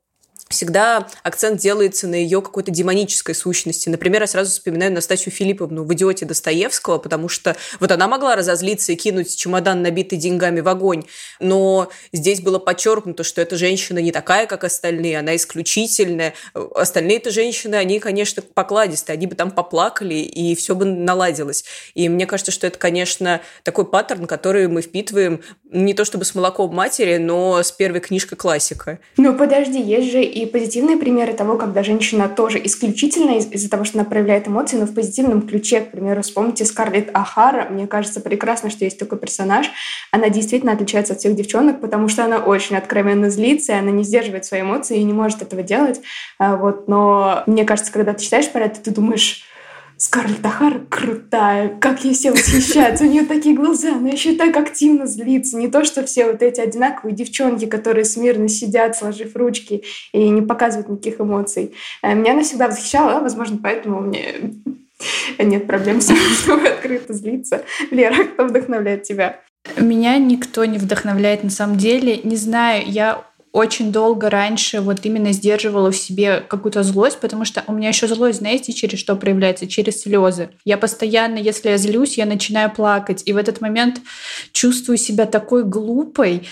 всегда 0.49 1.07
акцент 1.23 1.59
делается 1.59 2.07
на 2.07 2.15
ее 2.15 2.41
какой-то 2.41 2.71
демонической 2.71 3.35
сущности. 3.35 3.89
Например, 3.89 4.21
я 4.21 4.27
сразу 4.27 4.51
вспоминаю 4.51 4.93
Настасью 4.93 5.31
Филипповну 5.31 5.83
в 5.83 5.93
«Идиоте» 5.93 6.25
Достоевского, 6.25 6.97
потому 6.97 7.29
что 7.29 7.55
вот 7.79 7.91
она 7.91 8.07
могла 8.07 8.35
разозлиться 8.35 8.91
и 8.91 8.95
кинуть 8.95 9.35
чемодан, 9.35 9.81
набитый 9.81 10.17
деньгами, 10.17 10.61
в 10.61 10.67
огонь, 10.67 11.03
но 11.39 11.89
здесь 12.11 12.41
было 12.41 12.59
подчеркнуто, 12.59 13.23
что 13.23 13.41
эта 13.41 13.55
женщина 13.57 13.99
не 13.99 14.11
такая, 14.11 14.47
как 14.47 14.63
остальные, 14.63 15.19
она 15.19 15.35
исключительная. 15.35 16.33
Остальные-то 16.53 17.31
женщины, 17.31 17.75
они, 17.75 17.99
конечно, 17.99 18.41
покладистые, 18.41 19.15
они 19.15 19.27
бы 19.27 19.35
там 19.35 19.51
поплакали, 19.51 20.15
и 20.15 20.55
все 20.55 20.75
бы 20.75 20.85
наладилось. 20.85 21.65
И 21.93 22.09
мне 22.09 22.25
кажется, 22.25 22.51
что 22.51 22.67
это, 22.67 22.77
конечно, 22.77 23.41
такой 23.63 23.85
паттерн, 23.85 24.25
который 24.25 24.67
мы 24.67 24.81
впитываем 24.81 25.41
не 25.71 25.93
то 25.93 26.05
чтобы 26.05 26.25
с 26.25 26.33
молоком 26.33 26.73
матери, 26.73 27.17
но 27.17 27.61
с 27.61 27.71
первой 27.71 27.99
книжкой 27.99 28.37
классика. 28.37 28.99
Ну, 29.17 29.37
подожди, 29.37 29.81
есть 29.81 30.11
же 30.11 30.23
и 30.37 30.45
позитивные 30.45 30.97
примеры 30.97 31.33
того, 31.33 31.57
когда 31.57 31.83
женщина 31.83 32.29
тоже 32.29 32.63
исключительно 32.63 33.37
из- 33.37 33.51
из-за 33.51 33.69
того, 33.69 33.83
что 33.83 33.97
она 33.99 34.07
проявляет 34.07 34.47
эмоции, 34.47 34.77
но 34.77 34.85
в 34.85 34.93
позитивном 34.93 35.41
ключе. 35.47 35.81
К 35.81 35.91
примеру, 35.91 36.21
вспомните 36.21 36.63
Скарлетт 36.65 37.09
Ахара. 37.13 37.67
Мне 37.69 37.87
кажется 37.87 38.21
прекрасно, 38.21 38.69
что 38.69 38.85
есть 38.85 38.99
такой 38.99 39.17
персонаж. 39.17 39.71
Она 40.11 40.29
действительно 40.29 40.73
отличается 40.73 41.13
от 41.13 41.19
всех 41.19 41.35
девчонок, 41.35 41.81
потому 41.81 42.07
что 42.07 42.23
она 42.23 42.37
очень 42.37 42.75
откровенно 42.75 43.29
злится, 43.29 43.73
и 43.73 43.75
она 43.75 43.91
не 43.91 44.03
сдерживает 44.03 44.45
свои 44.45 44.61
эмоции 44.61 44.99
и 44.99 45.03
не 45.03 45.13
может 45.13 45.41
этого 45.41 45.63
делать. 45.63 46.01
А, 46.37 46.55
вот. 46.55 46.87
Но 46.87 47.43
мне 47.47 47.65
кажется, 47.65 47.91
когда 47.91 48.13
ты 48.13 48.23
читаешь 48.23 48.49
про 48.51 48.65
это, 48.65 48.79
ты 48.79 48.91
думаешь, 48.91 49.43
Скарлетт 49.97 50.45
Ахара 50.45 50.79
крутая, 50.89 51.69
как 51.79 52.03
ей 52.03 52.13
все 52.13 52.31
восхищаются, 52.31 53.03
у 53.03 53.07
нее 53.07 53.23
такие 53.23 53.55
глаза, 53.55 53.95
она 53.95 54.09
еще 54.09 54.33
и 54.33 54.37
так 54.37 54.55
активно 54.55 55.07
злится. 55.07 55.57
Не 55.57 55.69
то, 55.69 55.83
что 55.83 56.05
все 56.05 56.31
вот 56.31 56.43
эти 56.43 56.61
одинаковые 56.61 57.15
девчонки, 57.15 57.65
которые 57.65 58.05
смирно 58.05 58.47
сидят, 58.47 58.95
сложив 58.95 59.35
ручки 59.35 59.83
и 60.13 60.29
не 60.29 60.41
показывают 60.43 60.89
никаких 60.89 61.19
эмоций. 61.19 61.73
Э, 62.03 62.13
меня 62.13 62.33
она 62.33 62.43
всегда 62.43 62.67
восхищала, 62.67 63.19
возможно, 63.19 63.59
поэтому 63.61 64.01
мне 64.01 64.35
нет 65.39 65.65
проблем 65.65 65.99
с 65.99 66.05
тем, 66.05 66.17
чтобы 66.17 66.67
открыто 66.67 67.13
злиться. 67.13 67.63
Лера, 67.89 68.23
кто 68.23 68.45
вдохновляет 68.45 69.03
тебя? 69.03 69.39
Меня 69.77 70.17
никто 70.17 70.65
не 70.65 70.77
вдохновляет 70.77 71.43
на 71.43 71.49
самом 71.49 71.77
деле. 71.77 72.17
Не 72.23 72.35
знаю, 72.35 72.83
я 72.85 73.23
очень 73.51 73.91
долго 73.91 74.29
раньше 74.29 74.81
вот 74.81 75.05
именно 75.05 75.31
сдерживала 75.31 75.91
в 75.91 75.95
себе 75.95 76.43
какую-то 76.47 76.83
злость, 76.83 77.19
потому 77.19 77.45
что 77.45 77.63
у 77.67 77.73
меня 77.73 77.89
еще 77.89 78.07
злость, 78.07 78.39
знаете, 78.39 78.73
через 78.73 78.99
что 78.99 79.15
проявляется? 79.15 79.67
Через 79.67 80.01
слезы. 80.01 80.49
Я 80.65 80.77
постоянно, 80.77 81.37
если 81.37 81.69
я 81.69 81.77
злюсь, 81.77 82.17
я 82.17 82.25
начинаю 82.25 82.71
плакать. 82.71 83.23
И 83.25 83.33
в 83.33 83.37
этот 83.37 83.61
момент 83.61 84.01
чувствую 84.51 84.97
себя 84.97 85.25
такой 85.25 85.63
глупой. 85.63 86.43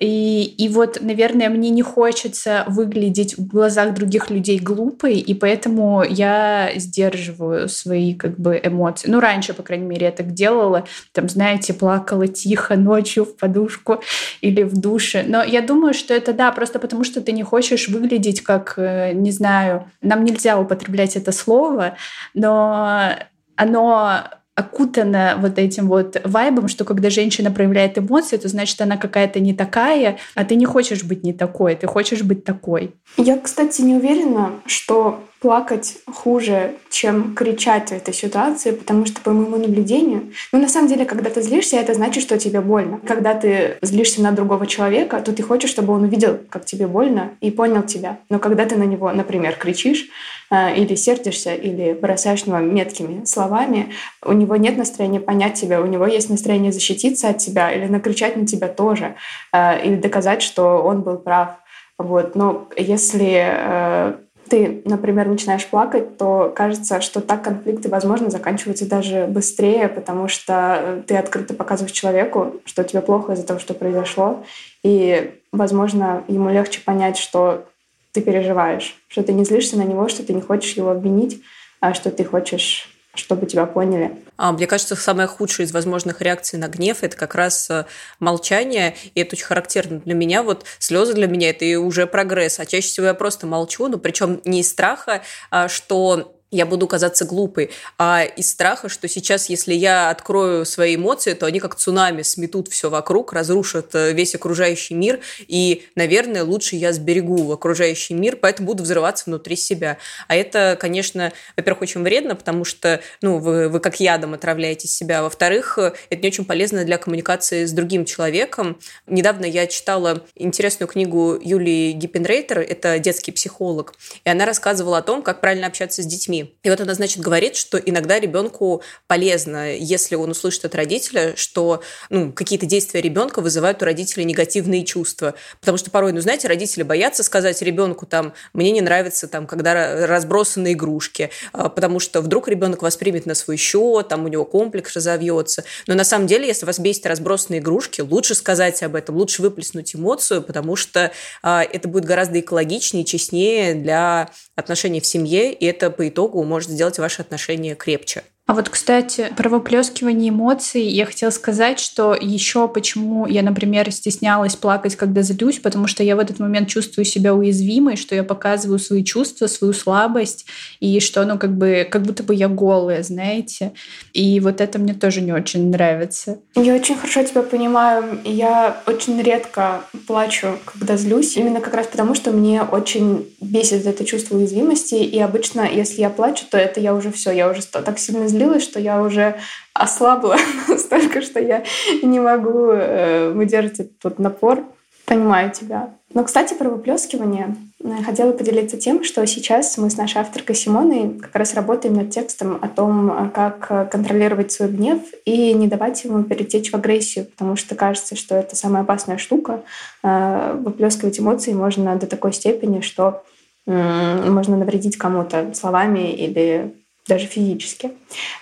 И, 0.00 0.42
и 0.42 0.68
вот, 0.68 0.98
наверное, 1.00 1.48
мне 1.48 1.70
не 1.70 1.82
хочется 1.82 2.64
выглядеть 2.66 3.36
в 3.36 3.46
глазах 3.46 3.94
других 3.94 4.30
людей 4.30 4.58
глупой, 4.58 5.18
и 5.18 5.34
поэтому 5.34 6.02
я 6.02 6.72
сдерживаю 6.76 7.68
свои 7.68 8.14
как 8.14 8.38
бы 8.38 8.60
эмоции. 8.62 9.08
Ну, 9.08 9.20
раньше, 9.20 9.54
по 9.54 9.62
крайней 9.62 9.86
мере, 9.86 10.06
я 10.06 10.12
так 10.12 10.32
делала. 10.32 10.86
Там, 11.12 11.28
знаете, 11.28 11.74
плакала 11.74 12.26
тихо 12.26 12.76
ночью 12.76 13.24
в 13.24 13.36
подушку 13.36 14.02
или 14.40 14.62
в 14.62 14.74
душе. 14.74 15.24
Но 15.26 15.42
я 15.44 15.60
думаю, 15.60 15.94
что 15.94 16.14
это, 16.14 16.32
да, 16.32 16.43
просто 16.52 16.78
потому 16.78 17.04
что 17.04 17.20
ты 17.20 17.32
не 17.32 17.42
хочешь 17.42 17.88
выглядеть 17.88 18.42
как, 18.42 18.74
э, 18.76 19.12
не 19.12 19.30
знаю, 19.30 19.90
нам 20.02 20.24
нельзя 20.24 20.58
употреблять 20.58 21.16
это 21.16 21.32
слово, 21.32 21.96
но 22.34 23.10
оно 23.56 24.24
окутана 24.54 25.34
вот 25.38 25.58
этим 25.58 25.88
вот 25.88 26.20
вайбом, 26.24 26.68
что 26.68 26.84
когда 26.84 27.10
женщина 27.10 27.50
проявляет 27.50 27.98
эмоции, 27.98 28.36
то 28.36 28.48
значит 28.48 28.80
она 28.80 28.96
какая-то 28.96 29.40
не 29.40 29.52
такая, 29.52 30.18
а 30.34 30.44
ты 30.44 30.54
не 30.54 30.64
хочешь 30.64 31.02
быть 31.02 31.24
не 31.24 31.32
такой, 31.32 31.74
ты 31.74 31.86
хочешь 31.86 32.22
быть 32.22 32.44
такой. 32.44 32.94
Я, 33.16 33.36
кстати, 33.38 33.82
не 33.82 33.96
уверена, 33.96 34.52
что 34.66 35.24
плакать 35.44 35.98
хуже, 36.10 36.76
чем 36.88 37.34
кричать 37.34 37.90
в 37.90 37.92
этой 37.92 38.14
ситуации, 38.14 38.70
потому 38.70 39.04
что, 39.04 39.20
по 39.20 39.30
моему 39.30 39.58
наблюдению, 39.58 40.32
ну, 40.52 40.58
на 40.58 40.68
самом 40.68 40.88
деле, 40.88 41.04
когда 41.04 41.28
ты 41.28 41.42
злишься, 41.42 41.76
это 41.76 41.92
значит, 41.92 42.22
что 42.22 42.38
тебе 42.38 42.62
больно. 42.62 42.98
Когда 43.06 43.34
ты 43.34 43.76
злишься 43.82 44.22
на 44.22 44.32
другого 44.32 44.66
человека, 44.66 45.20
то 45.20 45.34
ты 45.34 45.42
хочешь, 45.42 45.68
чтобы 45.68 45.92
он 45.92 46.04
увидел, 46.04 46.38
как 46.48 46.64
тебе 46.64 46.86
больно, 46.86 47.32
и 47.42 47.50
понял 47.50 47.82
тебя. 47.82 48.16
Но 48.30 48.38
когда 48.38 48.64
ты 48.64 48.76
на 48.76 48.84
него, 48.84 49.12
например, 49.12 49.56
кричишь, 49.56 50.06
э, 50.50 50.76
или 50.76 50.94
сердишься, 50.94 51.54
или 51.54 51.92
бросаешь 51.92 52.46
него 52.46 52.60
меткими 52.60 53.26
словами, 53.26 53.92
у 54.24 54.32
него 54.32 54.56
нет 54.56 54.78
настроения 54.78 55.20
понять 55.20 55.60
тебя, 55.60 55.82
у 55.82 55.86
него 55.86 56.06
есть 56.06 56.30
настроение 56.30 56.72
защититься 56.72 57.28
от 57.28 57.36
тебя 57.36 57.70
или 57.70 57.84
накричать 57.84 58.36
на 58.36 58.46
тебя 58.46 58.68
тоже, 58.68 59.16
э, 59.52 59.84
или 59.84 59.96
доказать, 59.96 60.40
что 60.40 60.82
он 60.82 61.02
был 61.02 61.18
прав. 61.18 61.56
Вот. 61.98 62.34
Но 62.34 62.66
если 62.76 63.44
э, 63.46 64.14
ты, 64.48 64.82
например, 64.84 65.28
начинаешь 65.28 65.66
плакать, 65.66 66.16
то 66.18 66.52
кажется, 66.54 67.00
что 67.00 67.20
так 67.20 67.42
конфликты, 67.42 67.88
возможно, 67.88 68.30
заканчиваются 68.30 68.88
даже 68.88 69.26
быстрее, 69.26 69.88
потому 69.88 70.28
что 70.28 71.02
ты 71.06 71.16
открыто 71.16 71.54
показываешь 71.54 71.92
человеку, 71.92 72.56
что 72.64 72.84
тебе 72.84 73.00
плохо 73.00 73.32
из-за 73.32 73.46
того, 73.46 73.60
что 73.60 73.74
произошло, 73.74 74.44
и, 74.82 75.34
возможно, 75.52 76.24
ему 76.28 76.50
легче 76.50 76.80
понять, 76.80 77.16
что 77.16 77.64
ты 78.12 78.20
переживаешь, 78.20 78.96
что 79.08 79.22
ты 79.22 79.32
не 79.32 79.44
злишься 79.44 79.76
на 79.76 79.82
него, 79.82 80.08
что 80.08 80.24
ты 80.24 80.34
не 80.34 80.40
хочешь 80.40 80.76
его 80.76 80.90
обвинить, 80.90 81.42
а 81.80 81.94
что 81.94 82.10
ты 82.10 82.24
хочешь 82.24 82.88
чтобы 83.14 83.46
тебя 83.46 83.66
поняли. 83.66 84.16
А, 84.36 84.52
мне 84.52 84.66
кажется, 84.66 84.96
самая 84.96 85.26
худшая 85.26 85.66
из 85.66 85.72
возможных 85.72 86.20
реакций 86.20 86.58
на 86.58 86.68
гнев– 86.68 86.98
это 87.02 87.16
как 87.16 87.34
раз 87.34 87.70
э, 87.70 87.86
молчание, 88.18 88.96
и 89.14 89.20
это 89.20 89.36
очень 89.36 89.44
характерно 89.46 90.00
для 90.00 90.14
меня. 90.14 90.42
Вот 90.42 90.64
слезы 90.78 91.14
для 91.14 91.26
меня– 91.26 91.50
это 91.50 91.64
и 91.64 91.76
уже 91.76 92.06
прогресс, 92.06 92.58
а 92.58 92.66
чаще 92.66 92.88
всего 92.88 93.06
я 93.06 93.14
просто 93.14 93.46
молчу, 93.46 93.88
ну, 93.88 93.98
причем 93.98 94.40
не 94.44 94.60
из 94.60 94.70
страха, 94.70 95.22
а 95.50 95.68
что 95.68 96.33
я 96.54 96.66
буду 96.66 96.86
казаться 96.86 97.24
глупой, 97.24 97.70
а 97.98 98.22
из 98.24 98.50
страха, 98.50 98.88
что 98.88 99.08
сейчас, 99.08 99.48
если 99.48 99.74
я 99.74 100.10
открою 100.10 100.64
свои 100.64 100.96
эмоции, 100.96 101.34
то 101.34 101.46
они 101.46 101.60
как 101.60 101.74
цунами 101.74 102.22
сметут 102.22 102.68
все 102.68 102.90
вокруг, 102.90 103.32
разрушат 103.32 103.94
э, 103.94 104.12
весь 104.12 104.34
окружающий 104.34 104.94
мир, 104.94 105.20
и, 105.48 105.84
наверное, 105.96 106.44
лучше 106.44 106.76
я 106.76 106.92
сберегу 106.92 107.52
окружающий 107.52 108.14
мир, 108.14 108.36
поэтому 108.36 108.68
буду 108.68 108.84
взрываться 108.84 109.24
внутри 109.26 109.56
себя. 109.56 109.98
А 110.28 110.36
это, 110.36 110.76
конечно, 110.80 111.32
во-первых, 111.56 111.82
очень 111.82 112.02
вредно, 112.02 112.36
потому 112.36 112.64
что 112.64 113.00
ну, 113.20 113.38
вы, 113.38 113.68
вы 113.68 113.80
как 113.80 114.00
ядом 114.00 114.34
отравляете 114.34 114.86
себя, 114.86 115.22
во-вторых, 115.22 115.78
это 115.78 116.22
не 116.22 116.28
очень 116.28 116.44
полезно 116.44 116.84
для 116.84 116.98
коммуникации 116.98 117.64
с 117.64 117.72
другим 117.72 118.04
человеком. 118.04 118.78
Недавно 119.06 119.44
я 119.44 119.66
читала 119.66 120.24
интересную 120.36 120.88
книгу 120.88 121.38
Юлии 121.42 121.92
Гиппенрейтер, 121.92 122.60
это 122.60 122.98
детский 122.98 123.32
психолог, 123.32 123.94
и 124.24 124.30
она 124.30 124.46
рассказывала 124.46 124.98
о 124.98 125.02
том, 125.02 125.22
как 125.22 125.40
правильно 125.40 125.66
общаться 125.66 126.02
с 126.02 126.06
детьми. 126.06 126.43
И 126.62 126.70
вот 126.70 126.80
она, 126.80 126.94
значит, 126.94 127.20
говорит, 127.22 127.56
что 127.56 127.78
иногда 127.78 128.18
ребенку 128.18 128.82
полезно, 129.06 129.74
если 129.74 130.16
он 130.16 130.30
услышит 130.30 130.64
от 130.64 130.74
родителя, 130.74 131.34
что 131.36 131.82
ну, 132.10 132.32
какие-то 132.32 132.66
действия 132.66 133.00
ребенка 133.00 133.40
вызывают 133.40 133.82
у 133.82 133.84
родителей 133.84 134.24
негативные 134.24 134.84
чувства. 134.84 135.34
Потому 135.60 135.78
что 135.78 135.90
порой, 135.90 136.12
ну, 136.12 136.20
знаете, 136.20 136.48
родители 136.48 136.82
боятся 136.82 137.22
сказать 137.22 137.60
ребенку 137.62 138.06
там, 138.06 138.34
мне 138.52 138.70
не 138.70 138.80
нравится 138.80 139.28
там, 139.28 139.46
когда 139.46 140.06
разбросаны 140.06 140.72
игрушки, 140.72 141.30
а, 141.52 141.68
потому 141.68 142.00
что 142.00 142.20
вдруг 142.20 142.48
ребенок 142.48 142.82
воспримет 142.82 143.26
на 143.26 143.34
свой 143.34 143.56
счет, 143.56 144.08
там 144.08 144.24
у 144.24 144.28
него 144.28 144.44
комплекс 144.44 144.94
разовьется. 144.94 145.64
Но 145.86 145.94
на 145.94 146.04
самом 146.04 146.26
деле, 146.26 146.46
если 146.46 146.66
вас 146.66 146.78
бесит 146.78 147.06
разбросанные 147.06 147.60
игрушки, 147.60 148.00
лучше 148.00 148.34
сказать 148.34 148.82
об 148.82 148.94
этом, 148.94 149.16
лучше 149.16 149.42
выплеснуть 149.42 149.94
эмоцию, 149.94 150.42
потому 150.42 150.76
что 150.76 151.12
а, 151.42 151.62
это 151.62 151.88
будет 151.88 152.04
гораздо 152.04 152.40
экологичнее, 152.40 153.04
честнее 153.04 153.74
для 153.74 154.30
отношений 154.56 155.00
в 155.00 155.06
семье, 155.06 155.52
и 155.52 155.66
это 155.66 155.90
по 155.90 156.08
итогу 156.08 156.33
итогу 156.34 156.44
может 156.44 156.70
сделать 156.70 156.98
ваши 156.98 157.22
отношения 157.22 157.74
крепче. 157.74 158.24
А 158.46 158.52
вот, 158.52 158.68
кстати, 158.68 159.32
про 159.34 159.48
выплескивание 159.48 160.28
эмоций 160.28 160.82
я 160.82 161.06
хотела 161.06 161.30
сказать, 161.30 161.80
что 161.80 162.14
еще 162.14 162.68
почему 162.68 163.26
я, 163.26 163.42
например, 163.42 163.90
стеснялась 163.90 164.54
плакать, 164.54 164.96
когда 164.96 165.22
злюсь, 165.22 165.60
потому 165.60 165.86
что 165.86 166.02
я 166.02 166.14
в 166.14 166.18
этот 166.18 166.40
момент 166.40 166.68
чувствую 166.68 167.06
себя 167.06 167.34
уязвимой, 167.34 167.96
что 167.96 168.14
я 168.14 168.22
показываю 168.22 168.78
свои 168.78 169.02
чувства, 169.02 169.46
свою 169.46 169.72
слабость, 169.72 170.44
и 170.78 171.00
что, 171.00 171.24
ну, 171.24 171.38
как 171.38 171.56
бы, 171.56 171.88
как 171.90 172.02
будто 172.02 172.22
бы 172.22 172.34
я 172.34 172.48
голая, 172.48 173.02
знаете. 173.02 173.72
И 174.12 174.38
вот 174.40 174.60
это 174.60 174.78
мне 174.78 174.92
тоже 174.92 175.22
не 175.22 175.32
очень 175.32 175.70
нравится. 175.70 176.38
Я 176.54 176.74
очень 176.74 176.96
хорошо 176.96 177.24
тебя 177.24 177.42
понимаю. 177.42 178.20
Я 178.24 178.82
очень 178.86 179.22
редко 179.22 179.84
плачу, 180.06 180.58
когда 180.66 180.98
злюсь, 180.98 181.38
именно 181.38 181.62
как 181.62 181.72
раз 181.72 181.86
потому, 181.86 182.14
что 182.14 182.30
мне 182.30 182.60
очень 182.60 183.26
бесит 183.40 183.86
это 183.86 184.04
чувство 184.04 184.36
уязвимости, 184.36 184.96
и 184.96 185.18
обычно, 185.18 185.62
если 185.62 186.02
я 186.02 186.10
плачу, 186.10 186.44
то 186.50 186.58
это 186.58 186.78
я 186.80 186.94
уже 186.94 187.10
все, 187.10 187.30
я 187.30 187.50
уже 187.50 187.62
так 187.64 187.98
сильно 187.98 188.33
разозлилась, 188.34 188.62
что 188.62 188.80
я 188.80 189.02
уже 189.02 189.36
ослабла 189.72 190.36
настолько, 190.68 191.22
что 191.22 191.40
я 191.40 191.64
не 192.02 192.20
могу 192.20 192.70
э, 192.70 193.30
выдержать 193.30 193.80
этот 193.80 194.18
напор. 194.18 194.64
Понимаю 195.06 195.50
тебя. 195.50 195.90
Но, 196.14 196.24
кстати, 196.24 196.54
про 196.54 196.70
выплескивание. 196.70 197.56
Э, 197.82 198.02
хотела 198.04 198.32
поделиться 198.32 198.76
тем, 198.76 199.04
что 199.04 199.26
сейчас 199.26 199.76
мы 199.78 199.90
с 199.90 199.96
нашей 199.96 200.20
авторкой 200.20 200.54
Симоной 200.54 201.18
как 201.18 201.34
раз 201.34 201.54
работаем 201.54 201.94
над 201.94 202.10
текстом 202.10 202.58
о 202.60 202.68
том, 202.68 203.30
как 203.34 203.90
контролировать 203.90 204.52
свой 204.52 204.70
гнев 204.70 205.00
и 205.24 205.52
не 205.52 205.68
давать 205.68 206.04
ему 206.04 206.22
перетечь 206.22 206.70
в 206.70 206.74
агрессию, 206.74 207.26
потому 207.26 207.56
что 207.56 207.74
кажется, 207.74 208.16
что 208.16 208.34
это 208.34 208.56
самая 208.56 208.82
опасная 208.82 209.18
штука. 209.18 209.62
Э, 210.02 210.56
выплескивать 210.58 211.18
эмоции 211.18 211.52
можно 211.52 211.96
до 211.96 212.06
такой 212.06 212.32
степени, 212.32 212.80
что 212.80 213.22
можно 213.66 214.58
навредить 214.58 214.98
кому-то 214.98 215.54
словами 215.54 216.12
или 216.12 216.74
даже 217.06 217.26
физически. 217.26 217.92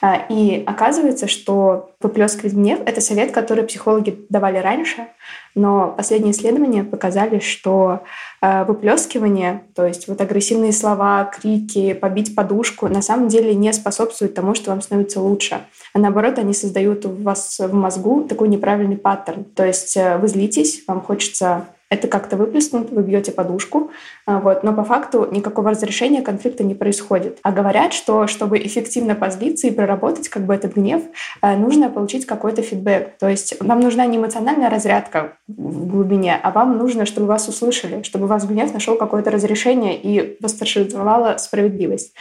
А, 0.00 0.26
и 0.28 0.62
оказывается, 0.64 1.26
что 1.26 1.90
выплескивать 2.00 2.52
гнев— 2.52 2.80
это 2.86 3.00
совет, 3.00 3.32
который 3.32 3.64
психологи 3.64 4.24
давали 4.28 4.58
раньше, 4.58 5.08
но 5.54 5.92
последние 5.96 6.32
исследования 6.32 6.84
показали, 6.84 7.40
что 7.40 8.02
а, 8.40 8.64
выплескивание, 8.64 9.64
то 9.74 9.84
есть 9.84 10.06
вот 10.06 10.20
агрессивные 10.20 10.72
слова, 10.72 11.24
крики, 11.24 11.92
побить 11.92 12.34
подушку, 12.34 12.88
на 12.88 13.02
самом 13.02 13.28
деле 13.28 13.54
не 13.54 13.72
способствуют 13.72 14.34
тому, 14.34 14.54
что 14.54 14.70
вам 14.70 14.80
становится 14.80 15.20
лучше. 15.20 15.60
А 15.92 15.98
наоборот, 15.98 16.38
они 16.38 16.54
создают 16.54 17.04
у 17.04 17.10
вас 17.10 17.58
в 17.58 17.74
мозгу 17.74 18.24
такой 18.28 18.48
неправильный 18.48 18.96
паттерн. 18.96 19.44
То 19.44 19.66
есть 19.66 19.96
э, 19.96 20.18
вы 20.18 20.28
злитесь, 20.28 20.84
вам 20.86 21.00
хочется 21.00 21.66
это 21.92 22.08
как-то 22.08 22.36
выплеснут, 22.36 22.90
вы 22.90 23.02
бьете 23.02 23.32
подушку, 23.32 23.90
а, 24.26 24.40
вот, 24.40 24.62
но 24.62 24.72
по 24.72 24.82
факту 24.82 25.28
никакого 25.30 25.70
разрешения 25.70 26.22
конфликта 26.22 26.64
не 26.64 26.74
происходит. 26.74 27.38
А 27.42 27.52
говорят, 27.52 27.92
что 27.92 28.26
чтобы 28.26 28.58
эффективно 28.58 29.14
позлиться 29.14 29.66
и 29.66 29.70
проработать 29.70 30.30
как 30.30 30.46
бы 30.46 30.54
этот 30.54 30.74
гнев, 30.74 31.02
а, 31.42 31.54
нужно 31.54 31.90
получить 31.90 32.24
какой-то 32.24 32.62
фидбэк. 32.62 33.18
То 33.18 33.28
есть 33.28 33.60
вам 33.60 33.80
нужна 33.80 34.06
не 34.06 34.16
эмоциональная 34.16 34.70
разрядка 34.70 35.34
в 35.46 35.86
глубине, 35.86 36.40
а 36.42 36.50
вам 36.50 36.78
нужно, 36.78 37.04
чтобы 37.04 37.26
вас 37.26 37.46
услышали, 37.48 38.02
чтобы 38.04 38.24
у 38.24 38.28
вас 38.28 38.46
гнев 38.46 38.72
нашел 38.72 38.96
какое-то 38.96 39.30
разрешение 39.30 40.00
и 40.00 40.38
восторжествовала 40.40 41.36
справедливость. 41.36 42.14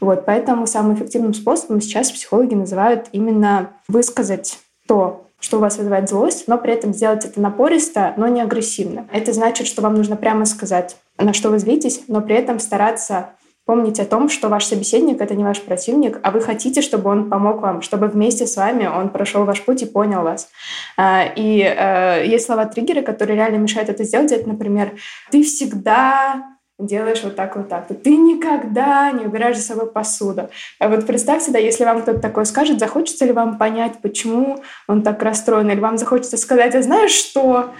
Вот, 0.00 0.24
поэтому 0.24 0.66
самым 0.66 0.94
эффективным 0.94 1.34
способом 1.34 1.82
сейчас 1.82 2.10
психологи 2.10 2.54
называют 2.54 3.08
именно 3.12 3.72
высказать 3.88 4.58
то, 4.86 5.27
что 5.40 5.58
у 5.58 5.60
вас 5.60 5.78
вызывает 5.78 6.08
злость, 6.08 6.48
но 6.48 6.58
при 6.58 6.72
этом 6.72 6.92
сделать 6.92 7.24
это 7.24 7.40
напористо, 7.40 8.14
но 8.16 8.28
не 8.28 8.40
агрессивно. 8.40 9.06
Это 9.12 9.32
значит, 9.32 9.66
что 9.66 9.82
вам 9.82 9.94
нужно 9.94 10.16
прямо 10.16 10.44
сказать, 10.46 10.96
на 11.16 11.32
что 11.32 11.50
вы 11.50 11.58
злитесь, 11.58 12.02
но 12.08 12.20
при 12.20 12.36
этом 12.36 12.58
стараться 12.58 13.30
помнить 13.64 14.00
о 14.00 14.06
том, 14.06 14.30
что 14.30 14.48
ваш 14.48 14.64
собеседник— 14.64 15.20
это 15.20 15.34
не 15.34 15.44
ваш 15.44 15.60
противник, 15.60 16.20
а 16.22 16.30
вы 16.30 16.40
хотите, 16.40 16.80
чтобы 16.80 17.10
он 17.10 17.28
помог 17.28 17.60
вам, 17.60 17.82
чтобы 17.82 18.06
вместе 18.06 18.46
с 18.46 18.56
вами 18.56 18.86
он 18.86 19.10
прошел 19.10 19.44
ваш 19.44 19.60
путь 19.62 19.82
и 19.82 19.86
понял 19.86 20.22
вас. 20.22 20.48
А, 20.96 21.24
и 21.36 21.60
э, 21.60 22.26
есть 22.26 22.46
слова-триггеры, 22.46 23.02
которые 23.02 23.36
реально 23.36 23.58
мешают 23.58 23.90
это 23.90 24.04
сделать. 24.04 24.32
Это, 24.32 24.48
например, 24.48 24.92
«ты 25.30 25.42
всегда 25.42 26.57
делаешь 26.78 27.22
вот 27.24 27.34
так 27.34 27.56
вот 27.56 27.68
так. 27.68 27.88
Ты 27.88 28.16
никогда 28.16 29.10
не 29.10 29.26
убираешь 29.26 29.56
за 29.56 29.62
собой 29.62 29.90
посуду. 29.90 30.48
А 30.78 30.88
вот 30.88 31.06
представьте, 31.06 31.50
да, 31.50 31.58
если 31.58 31.84
вам 31.84 32.02
кто-то 32.02 32.20
такое 32.20 32.44
скажет, 32.44 32.78
захочется 32.78 33.24
ли 33.24 33.32
вам 33.32 33.58
понять, 33.58 33.98
почему 34.00 34.62
он 34.86 35.02
так 35.02 35.22
расстроен, 35.22 35.70
или 35.70 35.80
вам 35.80 35.98
захочется 35.98 36.36
сказать, 36.36 36.74
а 36.74 36.82
знаешь 36.82 37.12
что? 37.12 37.74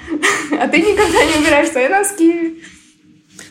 А 0.61 0.67
ты 0.67 0.79
никогда 0.79 1.25
не 1.25 1.43
убираешь 1.43 1.69
свои 1.69 1.89
носки. 1.89 2.63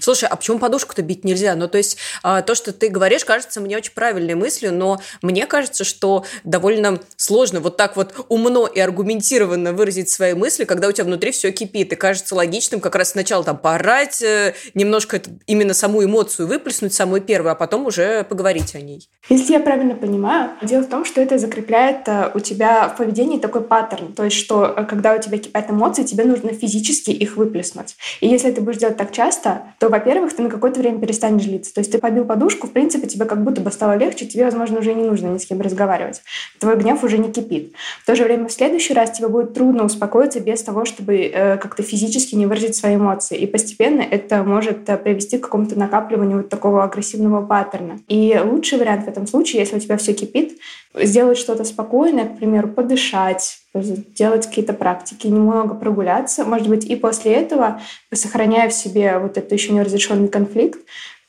Слушай, 0.08 0.30
а 0.30 0.38
почему 0.38 0.58
подушку-то 0.58 1.02
бить 1.02 1.26
нельзя? 1.26 1.54
Ну, 1.56 1.68
то 1.68 1.78
есть 1.78 1.98
а, 2.24 2.42
то, 2.42 2.56
что 2.56 2.72
ты 2.72 2.88
говоришь, 2.88 3.26
кажется 3.26 3.60
мне 3.60 3.76
очень 3.76 3.92
правильной 3.92 4.36
мыслью, 4.36 4.74
но 4.74 5.02
мне 5.22 5.46
кажется, 5.46 5.84
что 5.84 6.24
довольно 6.46 7.02
сложно 7.18 7.60
вот 7.60 7.76
так 7.76 7.98
вот 7.98 8.16
умно 8.30 8.68
и 8.68 8.80
аргументированно 8.80 9.74
выразить 9.74 10.08
свои 10.08 10.34
мысли, 10.34 10.64
когда 10.64 10.88
у 10.88 10.94
тебя 10.94 11.04
внутри 11.04 11.32
все 11.32 11.52
кипит. 11.52 11.92
И 11.92 11.98
кажется 11.98 12.36
логичным 12.36 12.80
как 12.80 12.96
раз 12.96 13.10
сначала 13.12 13.44
там 13.44 13.58
поорать, 13.58 14.22
э, 14.22 14.54
немножко 14.74 15.22
именно 15.46 15.74
саму 15.74 16.02
эмоцию 16.02 16.48
выплеснуть, 16.48 16.94
самую 16.94 17.20
первую, 17.20 17.52
а 17.52 17.56
потом 17.56 17.86
уже 17.86 18.24
поговорить 18.24 18.76
о 18.76 18.80
ней. 18.80 19.10
Если 19.28 19.52
я 19.52 19.60
правильно 19.60 19.96
понимаю, 19.96 20.52
дело 20.62 20.84
в 20.84 20.88
том, 20.88 21.04
что 21.04 21.20
это 21.20 21.38
закрепляет 21.38 22.08
э, 22.08 22.32
у 22.34 22.40
тебя 22.40 22.88
в 22.88 22.96
поведении 22.96 23.40
такой 23.40 23.60
паттерн. 23.60 24.14
То 24.14 24.24
есть, 24.24 24.38
что 24.38 24.74
э, 24.74 24.86
когда 24.86 25.16
у 25.16 25.22
тебя 25.22 25.38
кипят 25.38 25.70
эмоции, 25.70 26.04
тебе 26.04 26.24
нужно 26.24 26.54
физически 26.54 27.12
их 27.12 27.36
выплеснуть. 27.36 27.98
И 28.22 28.30
если 28.30 28.52
ты 28.52 28.62
будешь 28.62 28.78
делать 28.78 28.96
так 28.96 29.12
часто, 29.12 29.74
то, 29.80 29.97
во-первых, 29.98 30.36
ты 30.36 30.44
на 30.44 30.50
какое-то 30.50 30.80
время 30.80 31.00
перестанешь 31.00 31.44
злиться. 31.44 31.74
То 31.74 31.80
есть 31.80 31.92
ты 31.92 31.98
побил 31.98 32.26
подушку, 32.26 32.68
в 32.68 32.72
принципе, 32.72 33.08
тебе 33.08 33.26
как 33.26 33.44
будто 33.44 33.62
бы 33.62 33.72
стало 33.72 33.98
легче, 33.98 34.26
тебе, 34.26 34.46
возможно, 34.46 34.80
уже 34.80 34.94
не 34.94 35.04
нужно 35.04 35.28
ни 35.28 35.38
с 35.38 35.46
кем 35.46 35.62
разговаривать. 35.62 36.22
Твой 36.60 36.76
гнев 36.78 37.04
уже 37.04 37.18
не 37.18 37.32
кипит. 37.32 37.74
В 38.04 38.06
то 38.06 38.16
же 38.16 38.24
время 38.24 38.48
в 38.48 38.52
следующий 38.52 38.94
раз 38.94 39.12
тебе 39.12 39.28
будет 39.28 39.54
трудно 39.54 39.86
успокоиться 39.86 40.40
без 40.40 40.62
того, 40.64 40.86
чтобы 40.86 41.16
э, 41.16 41.58
как-то 41.58 41.84
физически 41.84 42.36
не 42.36 42.46
выразить 42.46 42.76
свои 42.76 42.96
эмоции. 42.96 43.38
И 43.38 43.48
постепенно 43.48 44.02
это 44.02 44.44
может 44.44 44.88
э, 44.90 44.98
привести 44.98 45.38
к 45.38 45.44
какому-то 45.44 45.78
накапливанию 45.78 46.38
вот 46.38 46.50
такого 46.50 46.84
агрессивного 46.84 47.46
паттерна. 47.46 48.00
И 48.08 48.40
лучший 48.44 48.78
вариант 48.78 49.06
в 49.06 49.10
этом 49.10 49.26
случае, 49.26 49.62
если 49.62 49.78
у 49.78 49.80
тебя 49.80 49.98
все 49.98 50.14
кипит, 50.14 50.60
сделать 50.94 51.38
что-то 51.38 51.64
спокойное, 51.64 52.26
к 52.26 52.38
примеру, 52.38 52.68
подышать, 52.68 53.60
делать 53.82 54.48
какие-то 54.48 54.74
практики, 54.74 55.28
немного 55.28 55.76
прогуляться, 55.76 56.46
может 56.46 56.68
быть, 56.68 56.86
и 56.86 56.96
после 56.96 57.34
этого, 57.34 57.82
сохраняя 58.14 58.70
в 58.70 58.74
себе 58.74 59.18
вот 59.20 59.38
этот 59.38 59.52
еще 59.52 59.74
неразрешенный 59.74 60.28
конфликт, 60.28 60.80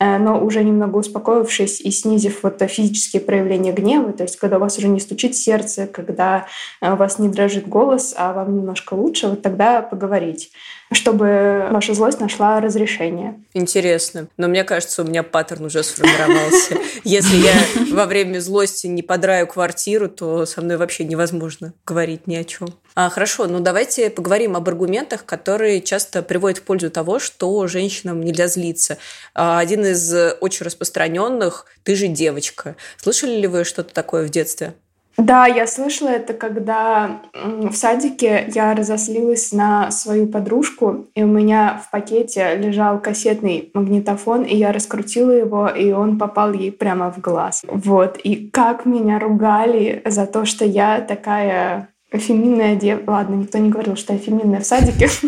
э, 0.01 0.19
но 0.19 0.43
уже 0.45 0.63
немного 0.65 0.99
успокоившись 0.99 1.81
и 1.81 1.91
снизив 1.91 2.43
вот 2.43 2.63
физические 2.63 3.23
проявления 3.23 3.73
гнева, 3.73 4.13
то 4.13 4.25
есть 4.25 4.37
когда 4.37 4.57
у 4.57 4.61
вас 4.61 4.79
уже 4.79 4.89
не 4.89 5.01
стучит 5.01 5.35
сердце, 5.35 5.87
когда 5.87 6.47
э, 6.81 6.93
у 6.93 6.97
вас 6.97 7.19
не 7.19 7.29
дрожит 7.29 7.69
голос, 7.69 8.15
а 8.17 8.33
вам 8.33 8.57
немножко 8.57 8.95
лучше, 8.95 9.29
вот 9.29 9.43
тогда 9.43 9.83
поговорить 9.83 10.51
чтобы 10.93 11.69
ваша 11.71 11.95
злость 11.95 12.21
нашла 12.21 12.61
разрешение. 12.61 13.41
Интересно. 13.53 14.29
Но 14.37 14.49
мне 14.49 14.65
кажется, 14.65 15.03
у 15.03 15.05
меня 15.05 15.23
паттерн 15.23 15.67
уже 15.67 15.83
сформировался. 15.83 16.77
Если 17.05 17.37
я 17.37 17.55
во 17.93 18.07
время 18.07 18.41
злости 18.41 18.87
не 18.87 19.03
подраю 19.03 19.47
квартиру, 19.47 20.09
то 20.09 20.47
со 20.47 20.63
мной 20.63 20.77
вообще 20.77 21.05
невозможно 21.05 21.73
говорить 21.87 22.27
ни 22.27 22.37
о 22.37 22.45
чем. 22.45 22.69
А, 22.95 23.11
хорошо, 23.11 23.47
ну 23.47 23.61
давайте 23.61 24.11
поговорим 24.11 24.57
об 24.57 24.69
аргументах, 24.69 25.25
которые 25.25 25.81
часто 25.81 26.23
приводят 26.23 26.59
в 26.59 26.63
пользу 26.63 26.91
того, 26.91 27.19
что 27.19 27.67
женщинам 27.69 28.21
нельзя 28.21 28.49
злиться. 28.49 28.99
А, 29.35 29.59
один 29.59 29.85
из 29.85 30.13
очень 30.41 30.67
распространенных– 30.67 31.67
ты 31.85 31.95
же 31.95 32.09
девочка. 32.09 32.77
Слышали 32.97 33.37
ли 33.37 33.47
вы 33.47 33.65
что-то 33.65 33.95
такое 33.95 34.27
в 34.27 34.31
детстве? 34.31 34.75
Да, 35.19 35.47
я 35.47 35.67
слышала 35.67 36.11
это, 36.11 36.33
когда 36.33 37.21
в 37.35 37.75
садике 37.75 38.51
я 38.55 38.73
разослилась 38.75 39.53
на 39.53 39.91
свою 39.91 40.29
подружку, 40.29 41.09
и 41.17 41.25
у 41.25 41.27
меня 41.27 41.83
в 41.85 41.91
пакете 41.91 42.55
лежал 42.57 43.01
кассетный 43.01 43.71
магнитофон, 43.75 44.45
и 44.45 44.57
я 44.57 44.73
раскрутила 44.73 45.33
его, 45.33 45.69
и 45.69 45.91
он 45.91 46.19
попал 46.19 46.53
ей 46.53 46.71
прямо 46.71 47.13
в 47.13 47.21
глаз. 47.21 47.65
Вот. 47.67 48.17
И 48.23 48.49
как 48.49 48.87
меня 48.87 49.19
ругали 49.19 50.03
за 50.05 50.25
то, 50.27 50.45
что 50.45 50.65
я 50.65 51.01
такая 51.01 51.89
феминная 52.13 52.77
девушка. 52.77 53.11
Ладно, 53.11 53.35
никто 53.35 53.59
не 53.59 53.71
говорил, 53.71 53.97
что 53.97 54.13
я 54.13 54.19
феминная 54.21 54.61
в 54.61 54.67
садике. 54.67 55.09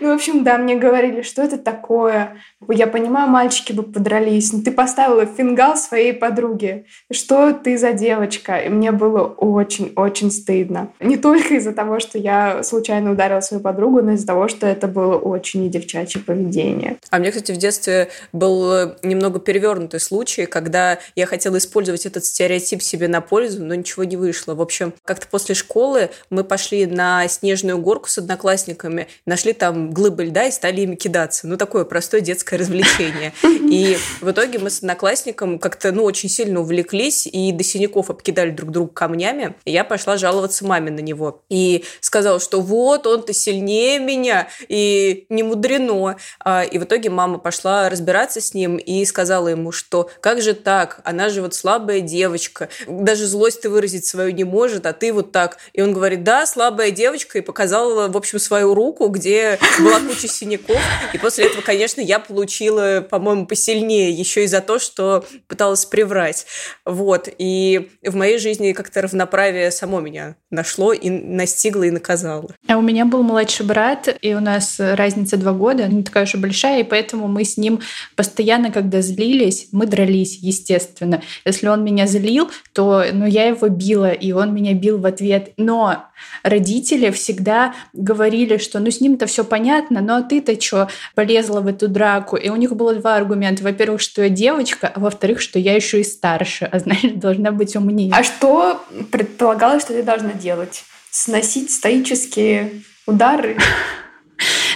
Ну, 0.00 0.10
в 0.10 0.14
общем, 0.14 0.44
да, 0.44 0.58
мне 0.58 0.76
говорили, 0.76 1.22
что 1.22 1.42
это 1.42 1.58
такое. 1.58 2.36
Я 2.68 2.86
понимаю, 2.86 3.28
мальчики 3.28 3.72
бы 3.72 3.82
подрались, 3.82 4.52
но 4.52 4.62
ты 4.62 4.70
поставила 4.70 5.26
фингал 5.26 5.76
своей 5.76 6.12
подруге. 6.12 6.84
Что 7.10 7.52
ты 7.52 7.78
за 7.78 7.92
девочка? 7.92 8.58
И 8.58 8.68
мне 8.68 8.92
было 8.92 9.24
очень-очень 9.24 10.30
стыдно. 10.30 10.92
Не 11.00 11.16
только 11.16 11.54
из-за 11.54 11.72
того, 11.72 12.00
что 12.00 12.18
я 12.18 12.62
случайно 12.62 13.12
ударила 13.12 13.40
свою 13.40 13.62
подругу, 13.62 14.02
но 14.02 14.12
из-за 14.12 14.26
того, 14.26 14.48
что 14.48 14.66
это 14.66 14.86
было 14.86 15.16
очень 15.16 15.62
не 15.62 15.68
девчачье 15.68 16.20
поведение. 16.20 16.96
А 17.10 17.18
мне, 17.18 17.30
кстати, 17.30 17.52
в 17.52 17.56
детстве 17.56 18.08
был 18.32 18.94
немного 19.02 19.40
перевернутый 19.40 20.00
случай, 20.00 20.46
когда 20.46 20.98
я 21.16 21.26
хотела 21.26 21.58
использовать 21.58 22.06
этот 22.06 22.24
стереотип 22.24 22.82
себе 22.82 23.08
на 23.08 23.20
пользу, 23.20 23.64
но 23.64 23.74
ничего 23.74 24.04
не 24.04 24.16
вышло. 24.16 24.54
В 24.54 24.60
общем, 24.60 24.92
как-то 25.04 25.26
после 25.28 25.54
школы 25.54 26.10
мы 26.30 26.44
пошли 26.44 26.86
на 26.86 27.26
снежную 27.28 27.78
горку 27.78 28.08
с 28.08 28.18
одноклассниками, 28.18 29.08
нашли 29.26 29.52
там 29.88 29.92
глыбы 29.92 30.24
льда 30.24 30.46
и 30.46 30.50
стали 30.50 30.82
ими 30.82 30.94
кидаться. 30.94 31.46
Ну, 31.46 31.56
такое 31.56 31.84
простое 31.84 32.20
детское 32.20 32.56
развлечение. 32.56 33.32
И 33.42 33.98
в 34.20 34.30
итоге 34.30 34.58
мы 34.58 34.70
с 34.70 34.78
одноклассником 34.78 35.58
как-то, 35.58 35.92
ну, 35.92 36.04
очень 36.04 36.28
сильно 36.28 36.60
увлеклись 36.60 37.26
и 37.26 37.52
до 37.52 37.64
синяков 37.64 38.10
обкидали 38.10 38.50
друг 38.50 38.70
друга 38.70 38.92
камнями. 38.92 39.54
И 39.64 39.72
я 39.72 39.84
пошла 39.84 40.16
жаловаться 40.16 40.64
маме 40.64 40.90
на 40.90 41.00
него. 41.00 41.42
И 41.48 41.84
сказала, 42.00 42.40
что 42.40 42.60
вот, 42.60 43.06
он-то 43.06 43.32
сильнее 43.32 43.98
меня, 43.98 44.48
и 44.68 45.26
не 45.28 45.42
мудрено. 45.42 46.16
А, 46.40 46.62
и 46.62 46.78
в 46.78 46.84
итоге 46.84 47.10
мама 47.10 47.38
пошла 47.38 47.88
разбираться 47.88 48.40
с 48.40 48.54
ним 48.54 48.76
и 48.76 49.04
сказала 49.04 49.48
ему, 49.48 49.72
что 49.72 50.10
как 50.20 50.40
же 50.42 50.54
так, 50.54 51.00
она 51.04 51.28
же 51.28 51.42
вот 51.42 51.54
слабая 51.54 52.00
девочка, 52.00 52.68
даже 52.86 53.26
злость 53.26 53.62
ты 53.62 53.70
выразить 53.70 54.06
свою 54.06 54.30
не 54.30 54.44
может, 54.44 54.86
а 54.86 54.92
ты 54.92 55.12
вот 55.12 55.32
так. 55.32 55.58
И 55.72 55.82
он 55.82 55.92
говорит, 55.92 56.24
да, 56.24 56.46
слабая 56.46 56.90
девочка, 56.90 57.38
и 57.38 57.40
показала, 57.40 58.08
в 58.08 58.16
общем, 58.16 58.38
свою 58.38 58.74
руку, 58.74 59.08
где 59.08 59.58
была 59.80 60.00
куча 60.00 60.28
синяков. 60.28 60.78
И 61.12 61.18
после 61.18 61.46
этого, 61.46 61.62
конечно, 61.62 62.00
я 62.00 62.18
получила, 62.18 63.06
по-моему, 63.08 63.46
посильнее 63.46 64.10
еще 64.10 64.44
и 64.44 64.46
за 64.46 64.60
то, 64.60 64.78
что 64.78 65.24
пыталась 65.46 65.84
приврать. 65.84 66.46
Вот. 66.84 67.28
И 67.38 67.90
в 68.02 68.14
моей 68.16 68.38
жизни 68.38 68.72
как-то 68.72 69.02
равноправие 69.02 69.70
само 69.70 70.00
меня 70.00 70.36
нашло 70.50 70.92
и 70.92 71.10
настигло 71.10 71.84
и 71.84 71.90
наказало. 71.90 72.50
А 72.68 72.76
у 72.76 72.82
меня 72.82 73.04
был 73.04 73.22
младший 73.22 73.66
брат, 73.66 74.08
и 74.20 74.34
у 74.34 74.40
нас 74.40 74.76
разница 74.78 75.36
два 75.36 75.52
года, 75.52 75.86
не 75.88 76.02
такая 76.02 76.24
уж 76.24 76.34
и 76.34 76.38
большая, 76.38 76.80
и 76.80 76.84
поэтому 76.84 77.28
мы 77.28 77.44
с 77.44 77.56
ним 77.56 77.80
постоянно, 78.16 78.70
когда 78.70 79.00
злились, 79.00 79.68
мы 79.72 79.86
дрались, 79.86 80.38
естественно. 80.38 81.22
Если 81.44 81.68
он 81.68 81.84
меня 81.84 82.06
злил, 82.06 82.50
то 82.72 83.04
ну, 83.12 83.26
я 83.26 83.46
его 83.48 83.68
била, 83.68 84.10
и 84.10 84.32
он 84.32 84.54
меня 84.54 84.74
бил 84.74 84.98
в 84.98 85.06
ответ. 85.06 85.52
Но 85.56 86.07
родители 86.42 87.10
всегда 87.10 87.74
говорили, 87.92 88.56
что 88.58 88.80
ну 88.80 88.90
с 88.90 89.00
ним-то 89.00 89.26
все 89.26 89.44
понятно, 89.44 90.00
но 90.00 90.22
ты-то 90.22 90.60
что, 90.60 90.88
полезла 91.14 91.60
в 91.60 91.66
эту 91.66 91.88
драку? 91.88 92.36
И 92.36 92.48
у 92.48 92.56
них 92.56 92.74
было 92.74 92.94
два 92.94 93.16
аргумента. 93.16 93.62
Во-первых, 93.62 94.00
что 94.00 94.22
я 94.22 94.28
девочка, 94.28 94.90
а 94.94 95.00
во-вторых, 95.00 95.40
что 95.40 95.58
я 95.58 95.74
еще 95.74 96.00
и 96.00 96.04
старше, 96.04 96.68
а 96.70 96.78
значит, 96.78 97.18
должна 97.18 97.52
быть 97.52 97.76
умнее. 97.76 98.12
А 98.14 98.22
что 98.22 98.84
предполагалось, 99.10 99.82
что 99.82 99.94
ты 99.94 100.02
должна 100.02 100.32
делать? 100.32 100.84
Сносить 101.10 101.70
стоические 101.70 102.82
удары? 103.06 103.56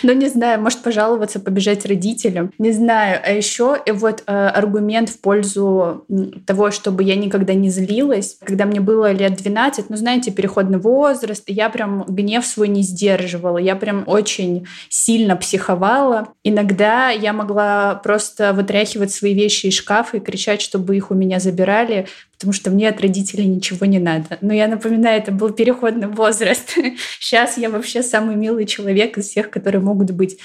Ну, 0.12 0.12
не 0.12 0.28
знаю, 0.28 0.60
может 0.60 0.82
пожаловаться, 0.82 1.40
побежать 1.40 1.86
родителям. 1.86 2.52
Не 2.58 2.72
знаю. 2.72 3.20
А 3.24 3.30
еще 3.30 3.78
и 3.84 3.92
вот 3.92 4.24
э, 4.26 4.32
аргумент 4.32 5.08
в 5.08 5.20
пользу 5.20 6.04
того, 6.46 6.70
чтобы 6.70 7.02
я 7.04 7.14
никогда 7.14 7.54
не 7.54 7.70
злилась. 7.70 8.36
Когда 8.44 8.64
мне 8.64 8.80
было 8.80 9.12
лет 9.12 9.36
12, 9.36 9.90
ну, 9.90 9.96
знаете, 9.96 10.30
переходный 10.30 10.78
возраст, 10.78 11.44
я 11.46 11.68
прям 11.70 12.04
гнев 12.08 12.44
свой 12.44 12.68
не 12.68 12.82
сдерживала. 12.82 13.58
Я 13.58 13.76
прям 13.76 14.04
очень 14.06 14.66
сильно 14.88 15.36
психовала. 15.36 16.28
Иногда 16.42 17.10
я 17.10 17.32
могла 17.32 17.94
просто 17.94 18.52
вытряхивать 18.52 19.12
свои 19.12 19.34
вещи 19.34 19.66
из 19.66 19.74
шкафа 19.74 20.16
и 20.16 20.20
кричать, 20.20 20.60
чтобы 20.60 20.96
их 20.96 21.10
у 21.10 21.14
меня 21.14 21.38
забирали, 21.38 22.06
потому 22.42 22.54
что 22.54 22.70
мне 22.72 22.88
от 22.88 23.00
родителей 23.00 23.46
ничего 23.46 23.86
не 23.86 24.00
надо. 24.00 24.36
Но 24.40 24.52
я 24.52 24.66
напоминаю, 24.66 25.22
это 25.22 25.30
был 25.30 25.50
переходный 25.50 26.08
возраст. 26.08 26.74
Сейчас 27.20 27.56
я 27.56 27.70
вообще 27.70 28.02
самый 28.02 28.34
милый 28.34 28.66
человек 28.66 29.16
из 29.16 29.28
всех, 29.28 29.48
которые 29.48 29.80
могут 29.80 30.10
быть. 30.10 30.38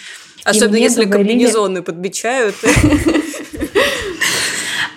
Особенно 0.43 0.75
если 0.75 1.05
говорили... 1.05 1.29
комбинезоны 1.29 1.81
подмечают. 1.81 2.53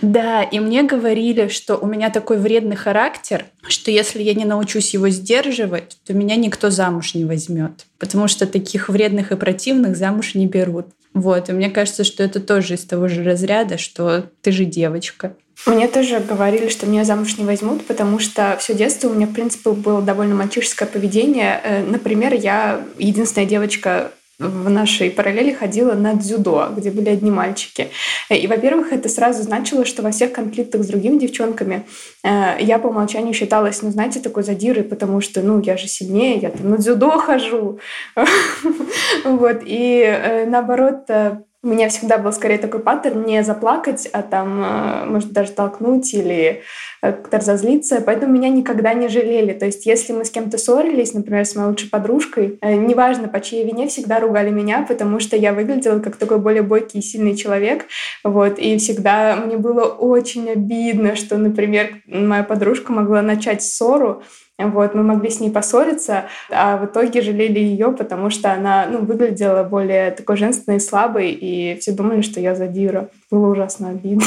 Да, 0.02 0.42
и 0.42 0.58
мне 0.60 0.82
говорили, 0.82 1.48
что 1.48 1.76
у 1.76 1.86
меня 1.86 2.10
такой 2.10 2.38
вредный 2.38 2.76
характер, 2.76 3.46
что 3.68 3.90
если 3.90 4.22
я 4.22 4.34
не 4.34 4.44
научусь 4.44 4.94
его 4.94 5.08
сдерживать, 5.08 5.98
то 6.04 6.14
меня 6.14 6.36
никто 6.36 6.70
замуж 6.70 7.14
не 7.14 7.24
возьмет. 7.24 7.86
Потому 7.98 8.28
что 8.28 8.46
таких 8.46 8.88
вредных 8.88 9.32
и 9.32 9.36
противных 9.36 9.96
замуж 9.96 10.34
не 10.34 10.46
берут. 10.46 10.86
Вот, 11.12 11.48
и 11.48 11.52
мне 11.52 11.70
кажется, 11.70 12.04
что 12.04 12.22
это 12.22 12.40
тоже 12.40 12.74
из 12.74 12.84
того 12.84 13.08
же 13.08 13.24
разряда, 13.24 13.78
что 13.78 14.26
ты 14.42 14.52
же 14.52 14.64
девочка. 14.64 15.34
Мне 15.66 15.88
тоже 15.88 16.20
говорили, 16.20 16.68
что 16.68 16.86
меня 16.86 17.04
замуж 17.04 17.36
не 17.36 17.44
возьмут, 17.44 17.84
потому 17.86 18.18
что 18.18 18.56
все 18.58 18.74
детство 18.74 19.08
у 19.08 19.14
меня, 19.14 19.26
в 19.26 19.34
принципе, 19.34 19.72
было 19.72 20.00
довольно 20.00 20.34
мальчишеское 20.34 20.88
поведение. 20.88 21.60
Э, 21.62 21.84
например, 21.84 22.32
я 22.32 22.82
единственная 22.98 23.46
девочка 23.46 24.12
в 24.40 24.70
нашей 24.70 25.10
параллели 25.10 25.52
ходила 25.52 25.92
на 25.92 26.14
дзюдо, 26.14 26.68
где 26.76 26.90
были 26.90 27.10
одни 27.10 27.30
мальчики. 27.30 27.90
И, 28.30 28.46
во-первых, 28.46 28.92
это 28.92 29.08
сразу 29.08 29.42
значило, 29.42 29.84
что 29.84 30.02
во 30.02 30.10
всех 30.10 30.32
конфликтах 30.32 30.82
с 30.82 30.86
другими 30.86 31.18
девчонками 31.18 31.84
э, 32.22 32.56
я 32.60 32.78
по 32.78 32.88
умолчанию 32.88 33.34
считалась, 33.34 33.82
ну, 33.82 33.90
знаете, 33.90 34.20
такой 34.20 34.42
задирой, 34.42 34.82
потому 34.82 35.20
что, 35.20 35.42
ну, 35.42 35.60
я 35.60 35.76
же 35.76 35.88
сильнее, 35.88 36.38
я 36.38 36.50
там 36.50 36.70
на 36.70 36.78
дзюдо 36.78 37.10
хожу. 37.18 37.78
Вот. 39.24 39.62
И 39.64 40.02
э, 40.02 40.46
наоборот, 40.46 41.04
у 41.62 41.68
меня 41.68 41.90
всегда 41.90 42.16
был 42.16 42.32
скорее 42.32 42.56
такой 42.56 42.80
паттерн 42.80 43.22
не 43.26 43.42
заплакать, 43.44 44.08
а 44.12 44.22
там, 44.22 44.62
э, 44.64 45.04
может, 45.04 45.32
даже 45.32 45.52
толкнуть 45.52 46.14
или 46.14 46.62
э, 47.02 47.12
как-то 47.12 47.36
разозлиться. 47.36 48.00
Поэтому 48.00 48.32
меня 48.32 48.48
никогда 48.48 48.94
не 48.94 49.08
жалели. 49.08 49.52
То 49.52 49.66
есть 49.66 49.84
если 49.84 50.14
мы 50.14 50.24
с 50.24 50.30
кем-то 50.30 50.56
ссорились, 50.56 51.12
например, 51.12 51.44
с 51.44 51.54
моей 51.54 51.68
лучшей 51.68 51.90
подружкой, 51.90 52.58
э, 52.62 52.76
неважно, 52.76 53.28
по 53.28 53.40
чьей 53.42 53.66
вине, 53.66 53.88
всегда 53.88 54.20
ругали 54.20 54.48
меня, 54.48 54.86
потому 54.88 55.20
что 55.20 55.36
я 55.36 55.52
выглядела 55.52 56.00
как 56.00 56.16
такой 56.16 56.38
более 56.38 56.62
бойкий 56.62 57.00
и 57.00 57.02
сильный 57.02 57.36
человек. 57.36 57.84
Вот. 58.24 58.58
И 58.58 58.78
всегда 58.78 59.36
мне 59.36 59.58
было 59.58 59.84
очень 59.84 60.48
обидно, 60.50 61.14
что, 61.14 61.36
например, 61.36 62.00
моя 62.06 62.42
подружка 62.42 62.90
могла 62.90 63.20
начать 63.20 63.62
ссору, 63.62 64.22
вот, 64.66 64.94
мы 64.94 65.02
могли 65.02 65.30
с 65.30 65.40
ней 65.40 65.50
поссориться, 65.50 66.24
а 66.50 66.76
в 66.76 66.86
итоге 66.86 67.22
жалели 67.22 67.58
ее, 67.58 67.92
потому 67.92 68.30
что 68.30 68.52
она 68.52 68.86
ну, 68.90 68.98
выглядела 68.98 69.64
более 69.64 70.10
такой 70.10 70.36
женственной 70.36 70.78
и 70.78 70.80
слабой, 70.80 71.30
и 71.30 71.78
все 71.80 71.92
думали, 71.92 72.20
что 72.20 72.40
я 72.40 72.54
задира. 72.54 73.08
Было 73.30 73.50
ужасно 73.50 73.90
обидно. 73.90 74.24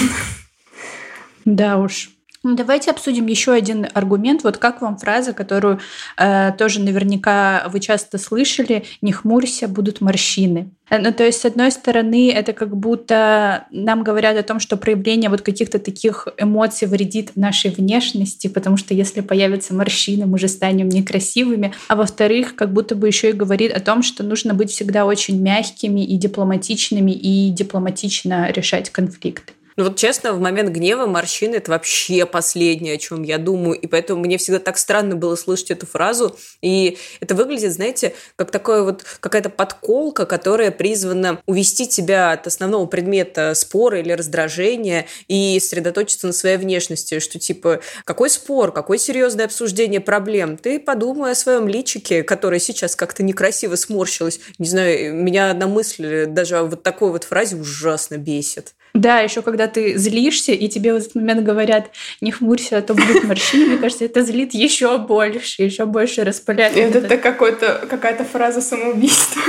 Да 1.46 1.78
уж. 1.78 2.10
Давайте 2.46 2.92
обсудим 2.92 3.28
еще 3.28 3.54
один 3.54 3.88
аргумент. 3.94 4.44
Вот 4.44 4.58
как 4.58 4.82
вам 4.82 4.98
фраза, 4.98 5.32
которую 5.32 5.80
э, 6.18 6.52
тоже 6.58 6.82
наверняка 6.82 7.70
вы 7.72 7.80
часто 7.80 8.18
слышали: 8.18 8.84
"Не 9.02 9.14
хмурься, 9.14 9.70
будут 9.70 10.02
морщины". 10.02 10.70
Э, 10.90 10.98
ну, 11.00 11.14
то 11.14 11.24
есть, 11.24 11.40
с 11.40 11.46
одной 11.46 11.72
стороны, 11.72 12.34
это 12.34 12.52
как 12.52 12.76
будто 12.76 13.66
нам 13.72 14.04
говорят 14.04 14.36
о 14.36 14.44
том, 14.44 14.60
что 14.60 14.76
проявление 14.76 15.30
вот 15.30 15.42
каких-то 15.42 15.80
таких 15.80 16.28
эмоций 16.38 16.86
вредит 16.86 17.32
нашей 17.38 17.72
внешности, 17.72 18.48
потому 18.48 18.76
что 18.76 18.94
если 18.94 19.22
появятся 19.22 19.74
морщины, 19.74 20.26
мы 20.26 20.38
же 20.38 20.50
станем 20.50 20.90
некрасивыми. 20.90 21.74
А 21.88 21.96
во-вторых, 21.96 22.56
как 22.58 22.74
будто 22.74 22.96
бы 22.96 23.08
еще 23.08 23.30
и 23.30 23.34
говорит 23.34 23.72
о 23.72 23.80
том, 23.80 24.04
что 24.04 24.22
нужно 24.22 24.54
быть 24.54 24.70
всегда 24.70 25.06
очень 25.06 25.42
мягкими 25.42 26.06
и 26.06 26.18
дипломатичными 26.18 27.12
и 27.12 27.52
дипломатично 27.52 28.52
решать 28.52 28.90
конфликты. 28.90 29.54
Ну 29.76 29.86
вот 29.86 29.98
честно, 29.98 30.34
в 30.34 30.40
момент 30.40 30.70
гнева 30.70 31.06
морщины– 31.06 31.56
это 31.58 31.72
вообще 31.72 32.26
последнее, 32.26 32.96
о 32.96 32.98
чем 32.98 33.24
я 33.24 33.38
думаю. 33.38 33.80
И 33.80 33.88
поэтому 33.88 34.22
мне 34.22 34.38
всегда 34.38 34.60
так 34.60 34.78
странно 34.78 35.16
было 35.16 35.36
слышать 35.36 35.72
эту 35.72 35.88
фразу. 35.88 36.38
И 36.62 36.98
это 37.20 37.34
выглядит, 37.36 37.74
знаете, 37.74 38.14
как 38.36 38.52
такое 38.52 38.84
вот 38.84 39.04
какая-то 39.20 39.50
подколка, 39.50 40.26
которая 40.26 40.72
призвана 40.72 41.42
увести 41.46 41.88
тебя 41.88 42.32
от 42.32 42.46
основного 42.46 42.86
предмета 42.86 43.54
спора 43.56 44.00
или 44.00 44.12
раздражения 44.12 45.08
и 45.28 45.60
сосредоточиться 45.60 46.28
на 46.28 46.34
своей 46.34 46.58
внешности. 46.58 47.20
Что 47.20 47.40
типа, 47.40 47.82
какой 48.06 48.30
спор, 48.30 48.72
какое 48.72 48.98
серьезное 48.98 49.46
обсуждение 49.46 50.02
проблем? 50.02 50.58
Ты 50.58 50.80
подумай 50.80 51.32
о 51.32 51.36
своем 51.36 51.68
личике, 51.68 52.24
которое 52.24 52.60
сейчас 52.60 52.96
как-то 52.96 53.24
некрасиво 53.24 53.76
сморщилось. 53.76 54.40
Не 54.60 54.68
знаю, 54.68 55.16
меня 55.16 55.52
одна 55.52 55.68
мысль 55.68 56.26
даже 56.28 56.62
вот 56.62 56.84
такой 56.84 57.12
вот 57.12 57.24
фразе 57.24 57.56
ужасно 57.56 58.18
бесит. 58.18 58.76
Да, 58.94 59.22
еще 59.22 59.42
когда 59.42 59.68
ты 59.68 59.98
злишься, 59.98 60.52
и 60.52 60.68
тебе 60.68 60.94
в 60.94 60.98
этот 60.98 61.16
момент 61.16 61.44
говорят, 61.44 61.90
не 62.22 62.32
хмурься, 62.32 62.78
а 62.78 62.82
то 62.82 62.94
будут 62.94 63.24
морщины, 63.24 63.66
мне 63.66 63.78
кажется, 63.78 64.06
это 64.06 64.22
злит 64.22 64.54
еще 64.54 65.00
больше, 65.00 65.64
еще 65.64 65.86
больше 65.86 66.24
распаляет. 66.24 66.78
Это, 66.78 67.00
это 67.00 67.18
какой-то, 67.18 67.86
какая-то 67.90 68.24
фраза 68.24 68.62
самоубийства 68.62 69.42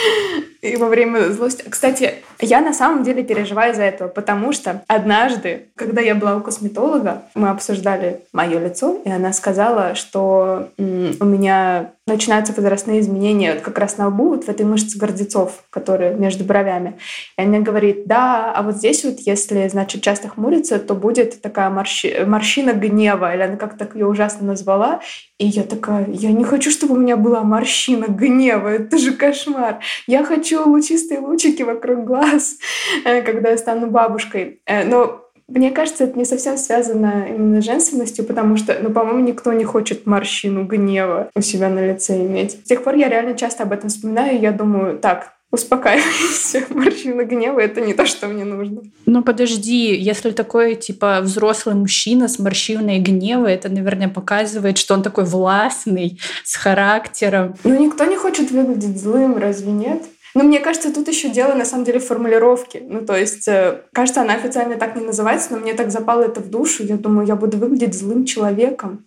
и 0.62 0.76
во 0.76 0.88
время 0.88 1.30
злости. 1.30 1.64
Кстати, 1.68 2.14
я 2.40 2.60
на 2.60 2.72
самом 2.72 3.04
деле 3.04 3.22
переживаю 3.22 3.72
за 3.72 3.82
этого, 3.82 4.08
потому 4.08 4.52
что 4.52 4.82
однажды, 4.88 5.68
когда 5.76 6.00
я 6.00 6.16
была 6.16 6.36
у 6.36 6.40
косметолога, 6.40 7.22
мы 7.34 7.50
обсуждали 7.50 8.24
мое 8.32 8.58
лицо, 8.58 9.00
и 9.04 9.10
она 9.10 9.32
сказала, 9.32 9.94
что 9.94 10.70
у 10.76 11.24
меня 11.24 11.92
начинаются 12.06 12.52
возрастные 12.52 13.00
изменения 13.00 13.54
вот 13.54 13.62
как 13.62 13.78
раз 13.78 13.96
на 13.96 14.08
лбу, 14.08 14.30
вот 14.30 14.44
в 14.44 14.48
этой 14.48 14.66
мышце 14.66 14.98
гордецов, 14.98 15.62
которые 15.70 16.14
между 16.14 16.42
бровями. 16.42 16.98
И 17.38 17.42
она 17.42 17.60
говорит, 17.60 18.06
да, 18.06 18.52
а 18.52 18.62
вот 18.62 18.76
здесь 18.76 19.04
вот, 19.04 19.20
если, 19.20 19.68
значит, 19.68 20.02
часто 20.02 20.28
хмуриться, 20.28 20.80
то 20.80 20.94
будет 20.94 21.40
такая 21.40 21.70
морщи... 21.70 22.24
морщина 22.26 22.72
гнева, 22.72 23.32
или 23.34 23.42
она 23.42 23.56
как-то 23.56 23.84
так 23.84 23.94
ее 23.94 24.06
ужасно 24.06 24.48
назвала. 24.48 25.00
И 25.38 25.46
я 25.46 25.62
такая, 25.62 26.08
я 26.08 26.32
не 26.32 26.44
хочу, 26.44 26.70
чтобы 26.72 26.94
у 26.94 26.98
меня 26.98 27.16
была 27.16 27.44
морщина 27.44 28.06
гнева, 28.08 28.68
это 28.68 28.98
же 28.98 29.12
кошмар. 29.12 29.78
Я 30.08 30.24
хочу 30.24 30.68
лучистые 30.68 31.20
лучики 31.20 31.62
вокруг 31.62 32.04
глаз, 32.04 32.56
э, 33.04 33.22
когда 33.22 33.50
я 33.50 33.58
стану 33.58 33.86
бабушкой. 33.86 34.60
Э, 34.66 34.84
но 34.84 35.21
мне 35.54 35.70
кажется, 35.70 36.04
это 36.04 36.18
не 36.18 36.24
совсем 36.24 36.56
связано 36.56 37.26
именно 37.28 37.60
с 37.60 37.64
женственностью, 37.64 38.24
потому 38.24 38.56
что, 38.56 38.76
ну, 38.80 38.90
по-моему, 38.90 39.20
никто 39.20 39.52
не 39.52 39.64
хочет 39.64 40.06
морщину 40.06 40.64
гнева 40.64 41.30
у 41.34 41.40
себя 41.40 41.68
на 41.68 41.86
лице 41.86 42.16
иметь. 42.24 42.52
С 42.64 42.68
тех 42.68 42.82
пор 42.82 42.94
я 42.94 43.08
реально 43.08 43.34
часто 43.34 43.64
об 43.64 43.72
этом 43.72 43.90
вспоминаю, 43.90 44.36
и 44.36 44.40
я 44.40 44.52
думаю, 44.52 44.98
так, 44.98 45.32
успокаивайся, 45.52 46.64
морщина 46.70 47.24
гнева— 47.24 47.60
это 47.60 47.80
не 47.82 47.92
то, 47.94 48.06
что 48.06 48.26
мне 48.26 48.44
нужно. 48.44 48.80
Ну, 49.06 49.22
подожди, 49.22 49.94
если 49.94 50.30
такой, 50.30 50.74
типа, 50.74 51.20
взрослый 51.20 51.74
мужчина 51.74 52.26
с 52.28 52.38
морщиной 52.38 52.98
гнева, 52.98 53.46
это, 53.46 53.68
наверное, 53.68 54.08
показывает, 54.08 54.78
что 54.78 54.94
он 54.94 55.02
такой 55.02 55.24
властный, 55.24 56.18
с 56.44 56.56
характером. 56.56 57.54
Ну, 57.64 57.78
никто 57.78 58.06
не 58.06 58.16
хочет 58.16 58.50
выглядеть 58.50 59.00
злым, 59.00 59.36
разве 59.36 59.70
нет? 59.72 60.02
Ну, 60.34 60.44
мне 60.44 60.60
кажется, 60.60 60.92
тут 60.92 61.08
еще 61.08 61.28
дело 61.28 61.54
на 61.54 61.64
самом 61.64 61.84
деле 61.84 61.98
в 61.98 62.06
формулировке. 62.06 62.82
Ну, 62.86 63.04
то 63.04 63.16
есть, 63.16 63.46
э, 63.48 63.82
кажется, 63.92 64.22
она 64.22 64.34
официально 64.34 64.76
так 64.76 64.96
не 64.96 65.04
называется, 65.04 65.48
но 65.52 65.58
мне 65.58 65.74
так 65.74 65.90
запало 65.90 66.22
это 66.22 66.40
в 66.40 66.48
душу. 66.48 66.84
Я 66.84 66.96
думаю, 66.96 67.26
я 67.26 67.36
буду 67.36 67.58
выглядеть 67.58 67.94
злым 67.94 68.24
человеком. 68.24 69.04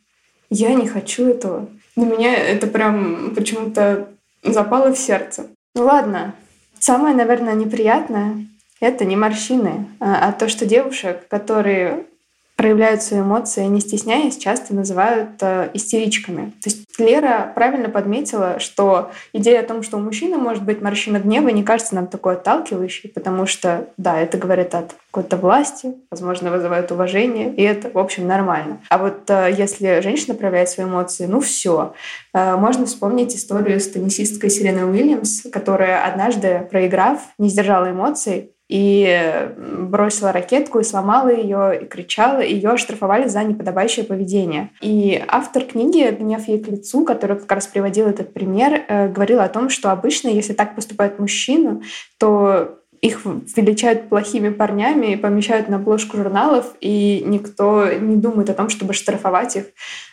Я 0.49 0.73
не 0.73 0.87
хочу 0.87 1.27
этого. 1.27 1.67
Для 1.95 2.05
меня 2.05 2.35
это 2.35 2.67
прям 2.67 3.33
почему-то 3.35 4.07
запало 4.43 4.93
в 4.93 4.97
сердце. 4.97 5.47
Ну 5.73 5.85
ладно. 5.85 6.35
Самое, 6.79 7.15
наверное, 7.15 7.55
неприятное— 7.55 8.45
это 8.79 9.05
не 9.05 9.15
морщины, 9.15 9.87
а, 9.99 10.27
а 10.27 10.31
то, 10.31 10.47
что 10.47 10.65
девушек, 10.65 11.27
которые 11.27 12.05
проявляют 12.55 13.03
свои 13.03 13.19
эмоции, 13.19 13.65
не 13.65 13.81
стесняясь, 13.81 14.37
часто 14.37 14.73
называют 14.73 15.31
э, 15.41 15.69
истеричками. 15.73 16.51
То 16.61 16.69
есть 16.69 16.85
Лера 16.97 17.51
правильно 17.53 17.89
подметила, 17.89 18.59
что 18.59 19.11
идея 19.33 19.59
о 19.59 19.65
том, 19.65 19.83
что 19.83 19.97
у 19.97 19.99
мужчины 19.99 20.37
может 20.37 20.63
быть 20.63 20.81
морщина 20.81 21.19
гнева, 21.19 21.49
не 21.49 21.63
кажется 21.63 21.95
нам 21.95 22.07
такой 22.07 22.35
отталкивающей, 22.35 23.09
потому 23.09 23.45
что, 23.45 23.89
да, 23.97 24.19
это 24.19 24.37
говорит 24.37 24.73
от 24.73 24.95
какой-то 25.11 25.37
власти, 25.37 25.95
возможно, 26.09 26.51
вызывает 26.51 26.91
уважение, 26.91 27.53
и 27.53 27.61
это, 27.61 27.89
в 27.89 27.97
общем, 27.97 28.27
нормально. 28.27 28.79
А 28.89 28.97
вот 28.97 29.29
э, 29.29 29.53
если 29.57 29.99
женщина 30.01 30.35
проявляет 30.35 30.69
свои 30.69 30.85
эмоции, 30.85 31.25
ну 31.25 31.41
все. 31.41 31.93
Э, 32.33 32.55
можно 32.55 32.85
вспомнить 32.85 33.35
историю 33.35 33.79
с 33.79 33.89
теннисисткой 33.89 34.49
Сиреной 34.49 34.89
Уильямс, 34.89 35.43
которая 35.51 36.05
однажды, 36.05 36.67
проиграв, 36.71 37.19
не 37.37 37.49
сдержала 37.49 37.91
эмоций, 37.91 38.51
и 38.67 39.51
бросила 39.57 40.31
ракетку 40.31 40.79
и 40.79 40.83
сломала 40.83 41.29
ее, 41.29 41.81
и 41.83 41.85
кричала, 41.85 42.39
и 42.39 42.55
ее 42.55 42.71
оштрафовали 42.71 43.27
за 43.27 43.43
неподобающее 43.43 44.05
поведение. 44.05 44.71
И 44.81 45.23
автор 45.27 45.63
книги 45.63 46.09
«Гнев 46.09 46.47
ей 46.47 46.59
к 46.59 46.67
лицу», 46.67 47.05
который 47.05 47.37
как 47.37 47.51
раз 47.51 47.67
приводил 47.67 48.07
этот 48.07 48.33
пример, 48.33 48.83
э, 48.87 49.07
говорил 49.09 49.41
о 49.41 49.49
том, 49.49 49.69
что 49.69 49.91
обычно, 49.91 50.29
если 50.29 50.53
так 50.53 50.75
поступает 50.75 51.19
мужчина, 51.19 51.81
то 52.17 52.79
их 53.01 53.21
величают 53.23 54.09
плохими 54.09 54.49
парнями 54.49 55.13
и 55.13 55.17
помещают 55.17 55.69
на 55.69 55.75
обложку 55.75 56.17
журналов, 56.17 56.73
и 56.81 57.23
никто 57.25 57.87
не 57.91 58.15
думает 58.15 58.49
о 58.49 58.55
том, 58.55 58.69
чтобы 58.69 58.93
штрафовать 58.93 59.57
их 59.57 59.65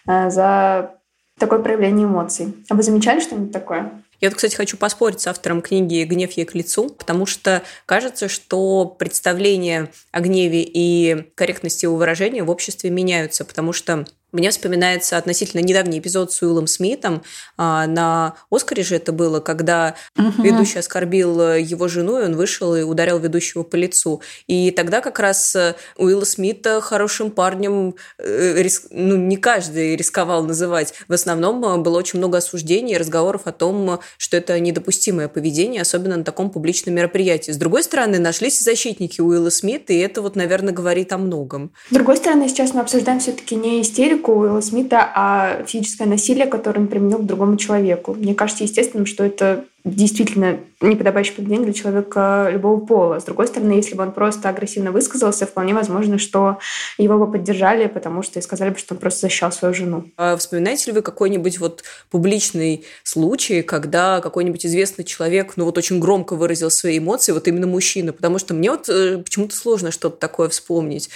э, 0.06 0.28
за 0.28 0.96
такое 1.38 1.60
проявление 1.60 2.06
эмоций. 2.06 2.54
А 2.68 2.74
вы 2.74 2.82
замечали 2.82 3.20
что-нибудь 3.20 3.52
такое? 3.52 3.90
Я, 4.22 4.28
вот, 4.28 4.36
кстати, 4.36 4.54
хочу 4.54 4.76
поспорить 4.76 5.20
с 5.20 5.26
автором 5.26 5.60
книги 5.62 6.04
«Гнев 6.04 6.30
ей 6.32 6.44
к 6.44 6.54
лицу», 6.54 6.90
потому 6.90 7.26
что 7.26 7.64
кажется, 7.86 8.28
что 8.28 8.84
представления 8.84 9.90
о 10.12 10.20
гневе 10.20 10.62
и 10.62 11.32
корректности 11.34 11.86
его 11.86 11.96
выражения 11.96 12.44
в 12.44 12.50
обществе 12.50 12.88
меняются, 12.88 13.44
потому 13.44 13.72
что 13.72 14.06
мне 14.32 14.50
вспоминается 14.50 15.16
относительно 15.16 15.60
недавний 15.60 15.98
эпизод 15.98 16.32
с 16.32 16.42
Уиллом 16.42 16.66
Смитом. 16.66 17.22
А, 17.56 17.86
на 17.86 18.34
Оскаре 18.50 18.82
же 18.82 18.96
это 18.96 19.12
было, 19.12 19.40
когда 19.40 19.94
угу. 20.16 20.42
ведущий 20.42 20.78
оскорбил 20.78 21.54
его 21.54 21.88
жену, 21.88 22.18
и 22.18 22.24
он 22.24 22.36
вышел 22.36 22.74
и 22.74 22.82
ударил 22.82 23.18
ведущего 23.18 23.62
по 23.62 23.76
лицу. 23.76 24.22
И 24.46 24.70
тогда 24.70 25.00
как 25.00 25.18
раз 25.18 25.54
э, 25.54 25.74
Уилла 25.96 26.24
Смита 26.24 26.80
хорошим 26.80 27.30
парнем 27.30 27.94
э, 28.18 28.68
ну, 28.90 29.16
не 29.16 29.36
каждый 29.36 29.96
рисковал 29.96 30.44
называть. 30.44 30.94
В 31.08 31.12
основном 31.12 31.64
э, 31.64 31.76
было 31.78 31.98
очень 31.98 32.18
много 32.18 32.38
осуждений 32.38 32.94
и 32.94 32.98
разговоров 32.98 33.42
о 33.44 33.52
том, 33.52 34.00
что 34.18 34.36
это 34.36 34.58
недопустимое 34.60 35.28
поведение, 35.28 35.82
особенно 35.82 36.16
на 36.16 36.24
таком 36.24 36.50
публичном 36.50 36.94
мероприятии. 36.94 37.50
С 37.50 37.56
другой 37.56 37.82
стороны, 37.82 38.18
нашлись 38.18 38.60
защитники 38.60 39.20
Уилла 39.20 39.50
Смита, 39.50 39.92
и 39.92 39.98
это 39.98 40.22
вот, 40.22 40.36
наверное, 40.36 40.72
говорит 40.72 41.12
о 41.12 41.18
многом. 41.18 41.72
С 41.90 41.94
другой 41.94 42.16
стороны, 42.16 42.48
сейчас 42.48 42.74
мы 42.74 42.80
обсуждаем 42.80 43.20
все-таки 43.20 43.56
не 43.56 43.82
истерику, 43.82 44.21
критику 44.22 44.32
Уилла 44.32 44.60
Смита, 44.60 45.10
а 45.14 45.64
физическое 45.66 46.06
насилие, 46.06 46.46
которое 46.46 46.80
он 46.80 46.88
применил 46.88 47.18
к 47.18 47.26
другому 47.26 47.56
человеку. 47.56 48.14
Мне 48.14 48.34
кажется 48.34 48.64
естественным, 48.64 49.06
что 49.06 49.24
это 49.24 49.64
действительно 49.84 50.60
неподобающее 50.80 51.34
поведение 51.34 51.64
для 51.64 51.72
человека 51.72 52.48
любого 52.52 52.78
пола. 52.86 53.18
С 53.18 53.24
другой 53.24 53.48
стороны, 53.48 53.72
если 53.72 53.96
бы 53.96 54.04
он 54.04 54.12
просто 54.12 54.48
агрессивно 54.48 54.92
высказался, 54.92 55.44
вполне 55.44 55.74
возможно, 55.74 56.18
что 56.18 56.58
его 56.98 57.18
бы 57.18 57.32
поддержали, 57.32 57.88
потому 57.88 58.22
что 58.22 58.38
и 58.38 58.42
сказали 58.42 58.70
бы, 58.70 58.78
что 58.78 58.94
он 58.94 59.00
просто 59.00 59.22
защищал 59.22 59.50
свою 59.50 59.74
жену. 59.74 60.04
А 60.16 60.36
вспоминаете 60.36 60.92
ли 60.92 60.96
вы 60.96 61.02
какой-нибудь 61.02 61.58
вот 61.58 61.82
публичный 62.10 62.84
случай, 63.02 63.62
когда 63.62 64.20
какой-нибудь 64.20 64.64
известный 64.64 65.04
человек, 65.04 65.54
ну 65.56 65.64
вот 65.64 65.76
очень 65.78 65.98
громко 65.98 66.36
выразил 66.36 66.70
свои 66.70 66.98
эмоции, 66.98 67.32
вот 67.32 67.48
именно 67.48 67.66
мужчина? 67.66 68.12
Потому 68.12 68.38
что 68.38 68.54
мне 68.54 68.70
вот 68.70 68.88
э, 68.88 69.18
почему-то 69.18 69.56
сложно 69.56 69.90
что-то 69.90 70.16
такое 70.16 70.48
вспомнить 70.48 71.10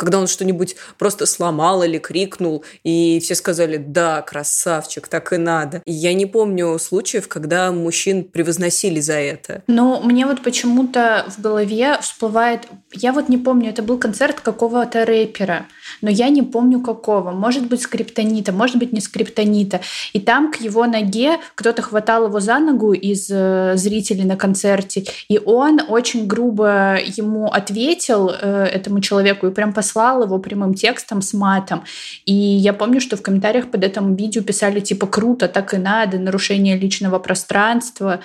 когда 0.00 0.18
он 0.18 0.28
что-нибудь 0.28 0.76
просто 0.96 1.26
сломал 1.26 1.82
или 1.82 1.98
крикнул, 1.98 2.64
и 2.84 3.20
все 3.20 3.34
сказали, 3.34 3.76
да, 3.76 4.22
красавчик, 4.22 5.08
так 5.08 5.30
и 5.34 5.36
надо. 5.36 5.82
И 5.84 5.92
я 5.92 6.14
не 6.14 6.24
помню 6.24 6.78
случаев, 6.78 7.28
когда 7.28 7.70
мужчин 7.70 8.24
превозносили 8.24 9.00
за 9.00 9.18
это. 9.18 9.62
Ну, 9.66 10.00
мне 10.02 10.24
вот 10.24 10.42
почему-то 10.42 11.26
в 11.28 11.42
голове 11.42 11.98
всплывает... 12.00 12.62
Я 12.94 13.12
вот 13.12 13.28
не 13.28 13.36
помню, 13.36 13.68
это 13.68 13.82
был 13.82 13.98
концерт 13.98 14.40
какого-то 14.40 15.04
рэпера, 15.04 15.66
но 16.00 16.08
я 16.08 16.30
не 16.30 16.40
помню 16.40 16.80
какого. 16.80 17.32
Может 17.32 17.68
быть, 17.68 17.82
скриптонита, 17.82 18.52
может 18.52 18.76
быть, 18.76 18.94
не 18.94 19.02
скриптонита. 19.02 19.82
И 20.14 20.20
там 20.20 20.50
к 20.50 20.56
его 20.62 20.86
ноге 20.86 21.36
кто-то 21.54 21.82
хватал 21.82 22.28
его 22.28 22.40
за 22.40 22.58
ногу 22.58 22.94
из 22.94 23.28
э, 23.30 23.74
зрителей 23.76 24.24
на 24.24 24.36
концерте, 24.36 25.04
и 25.28 25.38
он 25.38 25.78
очень 25.88 26.26
грубо 26.26 26.96
ему 27.04 27.48
ответил, 27.48 28.30
э, 28.30 28.64
этому 28.64 29.02
человеку, 29.02 29.46
и 29.46 29.50
прям 29.50 29.74
послал 29.74 29.89
послал 29.90 30.22
его 30.22 30.38
прямым 30.38 30.74
текстом 30.74 31.20
с 31.20 31.34
матом. 31.34 31.82
И 32.24 32.32
я 32.32 32.72
помню, 32.72 33.00
что 33.00 33.16
в 33.16 33.22
комментариях 33.22 33.70
под 33.70 33.84
этим 33.84 34.14
видео 34.14 34.42
писали 34.42 34.80
типа 34.80 35.06
«круто, 35.06 35.48
так 35.48 35.74
и 35.74 35.78
надо, 35.78 36.18
нарушение 36.18 36.76
личного 36.76 37.18
пространства». 37.18 38.20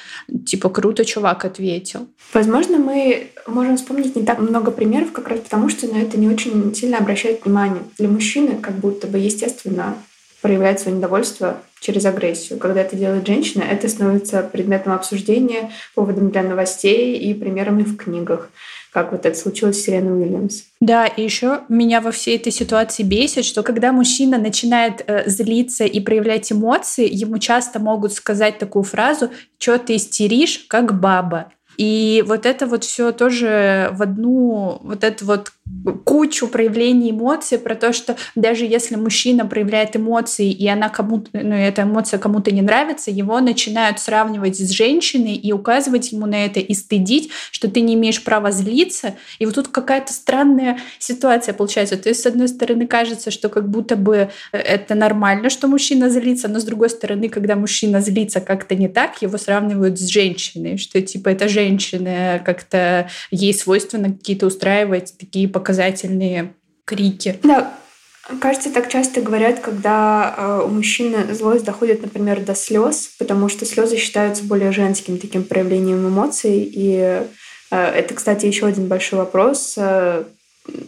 Типа 0.46 0.70
«круто, 0.70 1.04
чувак 1.04 1.46
ответил». 1.46 2.08
Возможно, 2.34 2.78
мы 2.78 3.28
можем 3.48 3.78
вспомнить 3.78 4.16
не 4.16 4.24
так 4.24 4.40
много 4.40 4.72
примеров, 4.72 5.12
как 5.12 5.28
раз 5.28 5.40
потому, 5.40 5.70
что 5.70 5.88
на 5.88 5.98
это 5.98 6.20
не 6.20 6.28
очень 6.28 6.76
сильно 6.76 6.98
обращают 6.98 7.44
внимание. 7.44 7.82
Для 7.98 8.10
мужчины 8.10 8.58
как 8.62 8.76
будто 8.76 9.08
бы 9.08 9.18
естественно 9.18 9.96
проявлять 10.42 10.80
свое 10.80 10.98
недовольство 10.98 11.58
через 11.86 12.06
агрессию. 12.06 12.58
Когда 12.58 12.82
это 12.82 12.96
делает 12.96 13.28
женщина, 13.28 13.64
это 13.64 13.88
становится 13.88 14.42
предметом 14.42 14.94
обсуждения, 14.94 15.72
поводом 15.94 16.32
для 16.32 16.42
новостей 16.42 17.18
и 17.18 17.34
примерами 17.34 17.84
в 17.84 17.98
книгах 17.98 18.50
как 18.92 19.12
вот 19.12 19.26
это 19.26 19.38
случилось 19.38 19.82
с 19.82 19.84
Сиреной 19.84 20.22
Уильямс. 20.22 20.62
Да, 20.80 21.06
и 21.06 21.22
еще 21.22 21.64
меня 21.68 22.00
во 22.00 22.12
всей 22.12 22.38
этой 22.38 22.54
ситуации 22.54 23.04
бесит, 23.04 23.44
что 23.44 23.62
когда 23.62 23.92
мужчина 23.92 24.38
начинает 24.38 25.04
э, 25.06 25.30
злиться 25.30 25.84
и 25.84 26.00
проявлять 26.00 26.50
эмоции, 26.50 27.06
ему 27.14 27.38
часто 27.38 27.80
могут 27.80 28.14
сказать 28.14 28.58
такую 28.58 28.84
фразу 28.84 29.32
«Чё 29.58 29.78
ты 29.80 29.98
истеришь, 29.98 30.66
как 30.70 30.98
баба?» 30.98 31.52
И 31.78 32.24
вот 32.26 32.46
это 32.46 32.66
вот 32.68 32.84
все 32.84 33.12
тоже 33.12 33.90
в 33.94 34.02
одну 34.02 34.80
вот 34.84 35.04
эту 35.04 35.26
вот 35.26 35.52
кучу 36.04 36.48
проявлений 36.48 37.12
эмоций 37.12 37.58
про 37.58 37.76
то, 37.76 37.92
что 37.92 38.16
даже 38.36 38.66
если 38.66 38.96
мужчина 38.96 39.46
проявляет 39.46 39.96
эмоции, 39.96 40.52
и 40.52 40.68
она 40.68 40.90
кому-то, 40.90 41.30
ну, 41.34 41.56
эта 41.56 41.84
эмоция 41.84 42.20
кому-то 42.20 42.52
не 42.52 42.62
нравится, 42.62 43.12
его 43.12 43.40
начинают 43.40 44.00
сравнивать 44.00 44.58
с 44.58 44.70
женщиной 44.70 45.36
и 45.36 45.52
указывать 45.52 46.12
ему 46.12 46.28
на 46.28 46.46
это 46.46 46.60
и 46.60 46.74
стыдить, 46.74 47.32
что 47.52 47.70
ты 47.70 47.82
не 47.82 47.96
имеешь 47.96 48.24
права 48.24 48.52
злиться. 48.52 49.16
И 49.40 49.46
вот 49.46 49.56
тут 49.56 49.68
какая-то 49.70 50.14
странная 50.14 50.80
ситуация 51.00 51.54
получается. 51.54 51.98
То 51.98 52.10
есть, 52.10 52.22
с 52.22 52.26
одной 52.26 52.48
стороны, 52.48 52.88
кажется, 52.88 53.32
что 53.32 53.50
как 53.50 53.68
будто 53.68 53.96
бы 53.96 54.30
это 54.52 54.96
нормально, 54.96 55.50
что 55.50 55.68
мужчина 55.68 56.10
злится, 56.10 56.48
но 56.48 56.60
с 56.60 56.64
другой 56.64 56.90
стороны, 56.90 57.28
когда 57.28 57.56
мужчина 57.56 58.02
злится 58.02 58.40
как-то 58.40 58.76
не 58.76 58.88
так, 58.88 59.22
его 59.22 59.38
сравнивают 59.38 60.00
с 60.00 60.08
женщиной, 60.08 60.78
что 60.78 61.02
типа 61.02 61.30
это 61.30 61.48
женщина 61.48 61.65
как-то 62.44 63.10
ей 63.32 63.54
свойственно 63.54 64.12
какие-то 64.12 64.48
устраивать 64.48 65.14
такие 65.18 65.48
показательные 65.48 66.54
крики. 66.86 67.40
Да, 67.44 67.74
Кажется, 68.42 68.72
так 68.72 68.90
часто 68.90 69.22
говорят, 69.22 69.60
когда 69.60 70.34
э, 70.36 70.62
у 70.66 70.68
мужчины 70.70 71.32
злость 71.36 71.64
доходит, 71.64 72.02
например, 72.02 72.42
до 72.42 72.56
слез, 72.56 73.12
потому 73.20 73.50
что 73.50 73.66
слезы 73.66 73.98
считаются 73.98 74.44
более 74.44 74.72
женским 74.72 75.20
таким 75.20 75.44
проявлением 75.44 76.08
эмоций. 76.08 76.64
И 76.74 76.96
э, 76.98 77.26
это, 77.70 78.16
кстати, 78.16 78.48
еще 78.48 78.66
один 78.66 78.88
большой 78.88 79.20
вопрос, 79.20 79.76
э, 79.78 80.24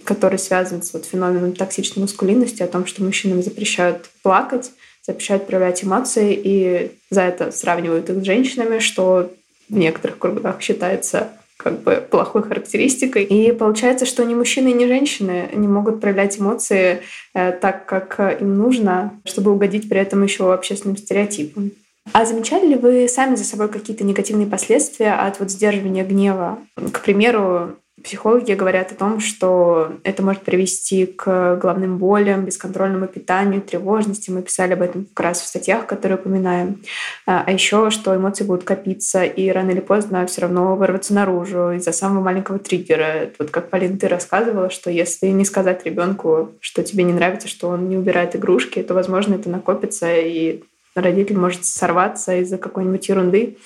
который 0.04 0.40
связан 0.40 0.82
с 0.82 0.94
вот 0.94 1.06
феноменом 1.06 1.54
токсичной 1.54 2.02
маскулинности, 2.02 2.64
о 2.64 2.68
том, 2.68 2.88
что 2.88 3.04
мужчинам 3.04 3.44
запрещают 3.44 4.10
плакать, 4.24 4.72
запрещают 5.06 5.46
проявлять 5.46 5.84
эмоции, 5.84 6.34
и 6.44 6.92
за 7.12 7.22
это 7.22 7.52
сравнивают 7.52 8.10
их 8.10 8.24
с 8.24 8.26
женщинами, 8.26 8.80
что 8.80 9.32
в 9.70 9.78
некоторых 9.78 10.18
кругах 10.18 10.62
считается 10.62 11.30
как 11.58 11.82
бы 11.82 12.06
плохой 12.10 12.44
характеристикой. 12.44 13.24
И 13.24 13.52
получается, 13.52 14.06
что 14.06 14.24
ни 14.24 14.36
мужчины, 14.36 14.70
ни 14.70 14.86
женщины 14.86 15.50
не 15.54 15.68
могут 15.68 16.00
проявлять 16.00 16.40
эмоции 16.40 17.02
э, 17.34 17.52
так, 17.52 17.86
как 17.86 18.40
им 18.40 18.58
нужно, 18.58 19.20
чтобы 19.26 19.52
угодить 19.52 19.90
при 19.90 20.00
этом 20.00 20.24
еще 20.24 20.54
общественным 20.54 20.98
стереотипам. 20.98 21.72
А 22.14 22.26
замечали 22.26 22.68
ли 22.68 22.76
вы 22.76 23.08
сами 23.08 23.36
за 23.36 23.44
собой 23.44 23.70
какие-то 23.70 24.04
негативные 24.04 24.48
последствия 24.48 25.14
от 25.14 25.40
вот 25.40 25.52
сдерживания 25.52 26.06
гнева? 26.06 26.60
К 26.94 27.02
примеру, 27.02 27.76
Психологи 28.04 28.52
говорят 28.52 28.92
о 28.92 28.96
том, 28.96 29.20
что 29.20 29.94
это 30.04 30.22
может 30.22 30.44
привести 30.44 31.08
к 31.08 31.56
головным 31.56 31.98
болям, 31.98 32.46
бесконтрольному 32.46 33.08
питанию, 33.08 33.60
тревожности. 33.60 34.30
Мы 34.30 34.44
писали 34.44 34.74
об 34.74 34.84
этом 34.84 35.06
как 35.06 35.26
раз 35.26 35.42
в 35.42 35.48
статьях, 35.48 35.88
которые 35.88 36.20
упоминаем. 36.20 36.84
А, 37.26 37.44
а 37.46 37.52
еще, 37.52 37.90
что 37.90 38.16
эмоции 38.16 38.44
будут 38.44 38.64
копиться 38.66 39.24
и 39.24 39.50
рано 39.50 39.72
или 39.72 39.80
поздно 39.80 40.28
все 40.28 40.42
равно 40.42 40.76
вырваться 40.76 41.16
наружу 41.16 41.72
из-за 41.72 41.92
самого 41.92 42.24
маленького 42.24 42.60
триггера. 42.60 43.32
Вот 43.40 43.50
как, 43.50 43.72
Полин, 43.72 43.98
ты 43.98 44.08
рассказывала, 44.08 44.70
что 44.70 44.92
если 44.92 45.28
не 45.28 45.44
сказать 45.44 45.84
ребенку, 45.84 46.52
что 46.60 46.84
тебе 46.84 47.04
не 47.04 47.14
нравится, 47.14 47.48
что 47.48 47.70
он 47.70 47.90
не 47.90 47.98
убирает 47.98 48.36
игрушки, 48.36 48.84
то, 48.84 48.94
возможно, 48.94 49.34
это 49.34 49.50
накопится, 49.50 50.16
и 50.16 50.62
родитель 50.94 51.38
может 51.38 51.66
сорваться 51.66 52.36
из-за 52.38 52.60
какой-нибудь 52.60 53.10
ерунды 53.10 53.58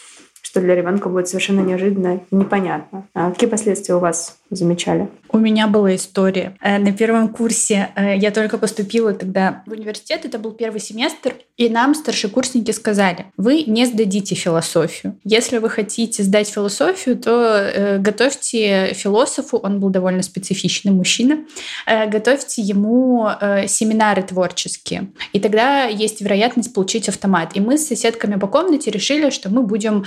что 0.52 0.60
для 0.60 0.76
ребенка 0.76 1.08
будет 1.08 1.30
совершенно 1.30 1.62
неожиданно 1.62 2.20
непонятно. 2.30 3.08
А 3.14 3.32
какие 3.32 3.50
последствия 3.50 3.96
у 3.96 4.00
вас 4.00 4.41
замечали? 4.56 5.10
У 5.30 5.38
меня 5.38 5.68
была 5.68 5.96
история. 5.96 6.56
Э, 6.62 6.78
на 6.78 6.92
первом 6.92 7.30
курсе 7.30 7.90
э, 7.96 8.18
я 8.18 8.32
только 8.32 8.58
поступила 8.58 9.14
тогда 9.14 9.64
в 9.66 9.72
университет, 9.72 10.26
это 10.26 10.38
был 10.38 10.52
первый 10.52 10.82
семестр, 10.82 11.36
и 11.56 11.70
нам 11.70 11.96
старшекурсники 11.96 12.72
сказали, 12.72 13.28
вы 13.38 13.64
не 13.64 13.86
сдадите 13.86 14.36
философию. 14.36 15.18
Если 15.24 15.58
вы 15.58 15.70
хотите 15.70 16.24
сдать 16.24 16.50
философию, 16.50 17.18
то 17.18 17.56
э, 17.56 17.98
готовьте 18.00 18.94
философу, 18.94 19.58
он 19.58 19.80
был 19.80 19.90
довольно 19.90 20.22
специфичный 20.22 20.92
мужчина, 20.92 21.46
готовьте 22.08 22.62
ему 22.62 23.30
семинары 23.68 24.24
творческие. 24.24 25.12
И 25.34 25.40
тогда 25.40 25.86
есть 25.86 26.22
вероятность 26.22 26.74
получить 26.74 27.08
автомат. 27.10 27.56
И 27.56 27.62
мы 27.62 27.78
с 27.78 27.88
соседками 27.88 28.36
по 28.36 28.48
комнате 28.48 28.92
решили, 28.92 29.30
что 29.30 29.50
мы 29.50 29.64
будем 29.64 30.06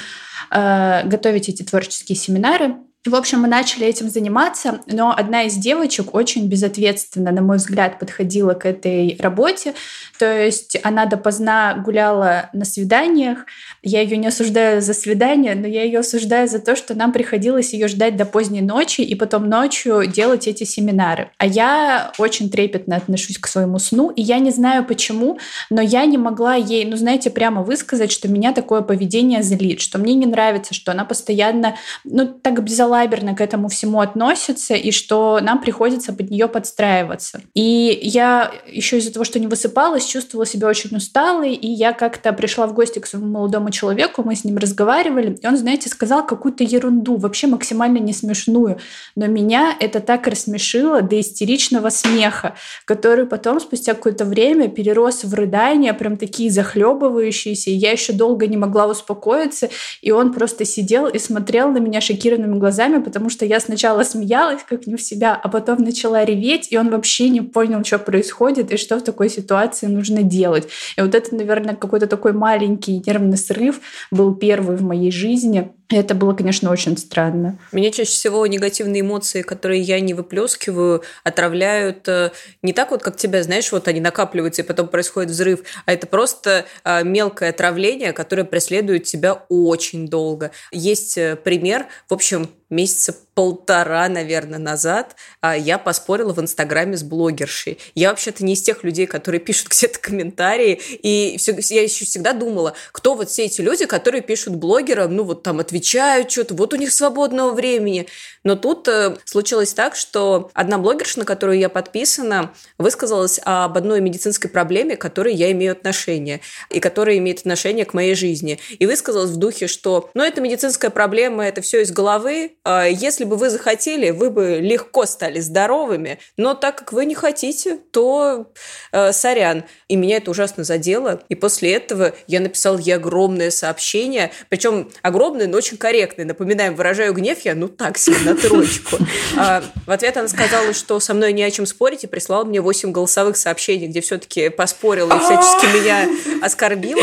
готовить 0.51 1.49
эти 1.49 1.63
творческие 1.63 2.17
семинары 2.17 2.77
В 3.07 3.15
общем, 3.17 3.41
мы 3.41 3.49
начали 3.49 3.87
этим 3.87 4.09
заниматься, 4.09 4.81
но 4.87 5.15
одна 5.15 5.43
из 5.43 5.57
девочек 5.57 6.15
очень 6.15 6.49
безответственно, 6.49 7.33
на 7.33 7.43
мой 7.43 7.59
взгляд, 7.59 7.99
подходила 7.99 8.55
к 8.55 8.65
этой 8.65 9.19
работе. 9.21 9.75
То 10.19 10.25
есть 10.25 10.79
она 10.83 11.05
допоздна 11.05 11.75
гуляла 11.85 12.49
на 12.55 12.65
свиданиях. 12.65 13.41
Я 13.83 14.01
ее 14.01 14.17
не 14.17 14.29
осуждаю 14.29 14.81
за 14.81 14.95
свидание, 14.95 15.55
но 15.55 15.67
я 15.67 15.83
ее 15.83 15.99
осуждаю 15.99 16.49
за 16.49 16.61
то, 16.61 16.77
что 16.77 16.95
нам 16.95 17.13
приходилось 17.13 17.75
ее 17.75 17.89
ждать 17.89 18.17
до 18.17 18.25
поздней 18.25 18.63
ночи 18.63 19.03
и 19.03 19.15
потом 19.15 19.51
ночью 19.51 20.07
делать 20.07 20.49
эти 20.49 20.65
семинары. 20.65 21.31
А 21.37 21.45
я 21.45 22.11
очень 22.17 22.49
трепетно 22.49 22.97
отношусь 22.97 23.37
к 23.37 23.47
своему 23.49 23.79
сну, 23.81 24.13
и 24.13 24.23
я 24.23 24.39
не 24.39 24.51
знаю 24.51 24.83
почему, 24.83 25.39
но 25.69 25.83
я 25.83 26.07
не 26.07 26.17
могла 26.17 26.55
ей, 26.55 26.87
ну 26.87 26.97
знаете, 26.97 27.29
прямо 27.29 27.63
высказать, 27.63 28.11
что 28.11 28.29
меня 28.29 28.55
такое 28.55 28.81
поведение 28.81 29.43
злит, 29.43 29.83
что 29.83 29.99
мне 29.99 30.15
не 30.15 30.25
нравится, 30.25 30.73
что 30.73 30.93
она 30.93 31.05
постоянно, 31.05 31.77
ну 32.05 32.27
так 32.27 32.65
безалаберно 32.65 32.94
безалаберно 32.95 33.35
к 33.35 33.41
этому 33.41 33.69
всему 33.69 34.01
относится, 34.01 34.75
и 34.75 34.91
что 34.91 35.41
нам 35.43 35.61
приходится 35.61 36.13
под 36.13 36.31
нее 36.31 36.49
подстраиваться. 36.49 37.41
И 37.55 37.99
я 38.03 38.53
еще 38.71 38.99
из-за 38.99 39.13
того, 39.13 39.25
что 39.25 39.41
не 39.41 39.47
высыпалась, 39.47 40.05
чувствовала 40.05 40.47
себя 40.47 40.69
очень 40.69 40.97
усталой, 40.97 41.55
и 41.55 41.67
я 41.67 41.93
как-то 41.93 42.33
пришла 42.33 42.67
в 42.67 42.75
гости 42.75 42.99
к 42.99 43.07
своему 43.07 43.29
молодому 43.29 43.71
человеку, 43.71 44.23
мы 44.25 44.37
с 44.37 44.45
ним 44.45 44.59
разговаривали, 44.59 45.37
и 45.43 45.47
он, 45.47 45.57
знаете, 45.57 45.89
сказал 45.89 46.27
какую-то 46.27 46.65
ерунду, 46.65 47.17
вообще 47.17 47.47
максимально 47.47 47.99
не 47.99 48.13
смешную, 48.13 48.79
но 49.17 49.27
меня 49.27 49.75
это 49.81 50.01
так 50.01 50.27
рассмешило 50.27 51.03
до 51.03 51.21
истеричного 51.21 51.91
смеха, 51.91 52.55
который 52.85 53.27
потом, 53.27 53.61
спустя 53.61 53.95
какое-то 53.95 54.25
время, 54.25 54.69
перерос 54.69 55.25
в 55.25 55.35
рыдания, 55.35 55.93
прям 55.95 56.17
такие 56.17 56.51
захлебывающиеся, 56.51 57.71
и 57.71 57.75
я 57.75 57.93
еще 57.93 58.13
долго 58.13 58.47
не 58.47 58.57
могла 58.57 58.87
успокоиться, 58.87 59.69
и 60.03 60.11
он 60.11 60.33
просто 60.33 60.65
сидел 60.65 61.07
и 61.07 61.19
смотрел 61.19 61.71
на 61.71 61.79
меня 61.79 62.01
шокированными 62.01 62.59
глазами, 62.59 62.84
глазами, 62.85 63.03
потому 63.03 63.31
что 63.31 63.45
я 63.45 63.61
сначала 63.61 64.03
смеялась, 64.05 64.63
как 64.69 64.87
не 64.87 64.97
в 64.97 65.03
себя, 65.03 65.39
а 65.43 65.49
потом 65.49 65.83
начала 65.83 66.25
реветь, 66.25 66.69
и 66.71 66.79
он 66.79 66.91
вообще 66.91 67.29
не 67.29 67.41
понял, 67.41 67.85
что 67.85 67.99
происходит 67.99 68.73
и 68.73 68.77
что 68.77 68.99
в 68.99 69.03
такой 69.03 69.31
ситуации 69.31 69.87
нужно 69.87 70.23
делать. 70.23 70.69
И 70.97 71.01
вот 71.01 71.15
это, 71.15 71.35
наверное, 71.35 71.75
какой-то 71.75 72.07
такой 72.07 72.33
маленький 72.33 73.03
нервный 73.07 73.37
срыв 73.37 73.81
был 74.11 74.35
первый 74.35 74.77
в 74.77 74.83
моей 74.83 75.11
жизни. 75.11 75.71
И 75.91 75.97
это 75.97 76.15
было, 76.15 76.33
конечно, 76.33 76.71
очень 76.71 76.97
странно. 76.97 77.59
Меня 77.73 77.91
чаще 77.91 78.11
всего 78.11 78.47
негативные 78.47 79.03
эмоции, 79.03 79.43
которые 79.43 79.83
я 79.83 80.01
не 80.01 80.15
выплескиваю, 80.15 81.03
отравляют 81.25 82.09
э, 82.09 82.31
не 82.63 82.73
так 82.73 82.91
вот, 82.91 83.03
как 83.03 83.17
тебя, 83.17 83.43
знаешь, 83.43 83.71
вот 83.71 83.87
они 83.87 84.01
накапливаются, 84.01 84.63
и 84.63 84.65
потом 84.65 84.89
происходит 84.89 85.31
взрыв, 85.31 85.61
а 85.85 85.93
это 85.93 86.07
просто 86.07 86.65
э, 86.85 87.05
мелкое 87.05 87.51
отравление, 87.51 88.13
которое 88.13 88.45
преследует 88.45 89.05
тебя 89.05 89.35
очень 89.51 90.09
долго. 90.09 90.53
Есть 90.73 91.19
э, 91.19 91.37
пример, 91.37 91.87
в 92.09 92.15
общем, 92.15 92.49
месяца 92.75 93.15
полтора, 93.35 94.09
наверное, 94.09 94.59
назад 94.59 95.17
а, 95.41 95.57
я 95.57 95.79
поспорила 95.79 96.33
в 96.33 96.41
Инстаграме 96.41 96.97
с 96.97 97.03
блогершей. 97.03 97.79
Я 97.95 98.11
вообще-то 98.11 98.45
не 98.45 98.55
из 98.55 98.63
тех 98.63 98.85
людей, 98.85 99.07
которые 99.07 99.41
пишут 99.41 99.69
где-то 99.71 99.99
комментарии, 99.99 100.81
и 101.03 101.37
все, 101.39 101.57
я 101.75 101.83
еще 101.83 102.05
всегда 102.05 102.33
думала, 102.33 102.75
кто 102.93 103.15
вот 103.15 103.31
все 103.31 103.45
эти 103.45 103.61
люди, 103.61 103.87
которые 103.87 104.23
пишут 104.23 104.55
блогерам, 104.57 105.15
ну 105.15 105.25
вот 105.25 105.43
там 105.43 105.61
отвечают 105.61 106.31
что-то, 106.31 106.55
вот 106.55 106.73
у 106.73 106.77
них 106.77 106.93
свободного 106.93 107.53
времени. 107.53 108.07
Но 108.45 108.57
тут 108.57 108.87
э, 108.89 109.17
случилось 109.25 109.73
так, 109.73 109.97
что 109.97 110.51
одна 110.53 110.79
блогерша, 110.79 111.21
на 111.21 111.25
которую 111.25 111.59
я 111.59 111.69
подписана, 111.69 112.53
высказалась 112.79 113.41
об 113.43 113.77
одной 113.77 114.01
медицинской 114.01 114.51
проблеме, 114.51 114.97
к 114.97 115.01
которой 115.01 115.35
я 115.35 115.51
имею 115.53 115.73
отношение, 115.73 116.41
и 116.71 116.79
которая 116.79 117.17
имеет 117.19 117.41
отношение 117.41 117.87
к 117.87 117.95
моей 117.95 118.15
жизни. 118.15 118.61
И 118.79 118.87
высказалась 118.87 119.31
в 119.31 119.37
духе, 119.37 119.67
что, 119.67 120.11
ну, 120.15 120.23
это 120.23 120.41
медицинская 120.41 120.91
проблема, 120.91 121.45
это 121.47 121.63
все 121.63 121.83
из 121.83 121.91
головы, 121.91 122.53
если 122.67 123.25
бы 123.25 123.37
вы 123.37 123.51
захотели, 123.51 124.11
вы 124.11 124.31
бы 124.31 124.59
легко 124.61 125.05
стали 125.05 125.41
здоровыми, 125.41 126.19
но 126.37 126.55
так 126.55 126.77
как 126.77 126.93
вы 126.93 127.05
не 127.05 127.15
хотите, 127.15 127.79
то 127.91 128.53
э, 128.93 129.13
сорян. 129.13 129.65
И 129.89 129.97
меня 129.97 130.17
это 130.17 130.31
ужасно 130.31 130.65
задело. 130.65 131.23
И 131.29 131.35
после 131.35 131.75
этого 131.75 132.15
я 132.27 132.41
написал 132.41 132.79
ей 132.79 132.93
огромное 132.93 133.51
сообщение, 133.51 134.33
причем 134.49 134.91
огромное, 135.03 135.47
но 135.47 135.59
очень 135.59 135.77
корректное. 135.77 136.25
Напоминаем, 136.25 136.75
выражаю 136.75 137.13
гнев 137.13 137.41
я, 137.45 137.55
ну 137.55 137.69
так 137.69 137.99
себе, 137.99 138.19
на 138.25 138.35
троечку. 138.37 138.97
А, 139.37 139.65
в 139.87 139.91
ответ 139.91 140.17
она 140.17 140.29
сказала, 140.29 140.73
что 140.73 141.01
со 141.01 141.13
мной 141.13 141.33
не 141.33 141.43
о 141.43 141.51
чем 141.51 141.67
спорить, 141.67 142.05
и 142.05 142.07
прислала 142.07 142.45
мне 142.45 142.61
8 142.61 142.93
голосовых 142.93 143.37
сообщений, 143.37 143.89
где 143.89 144.01
все-таки 144.01 144.49
поспорила 144.49 145.13
и 145.15 145.19
всячески 145.19 145.67
меня 145.77 146.09
оскорбила. 146.41 147.03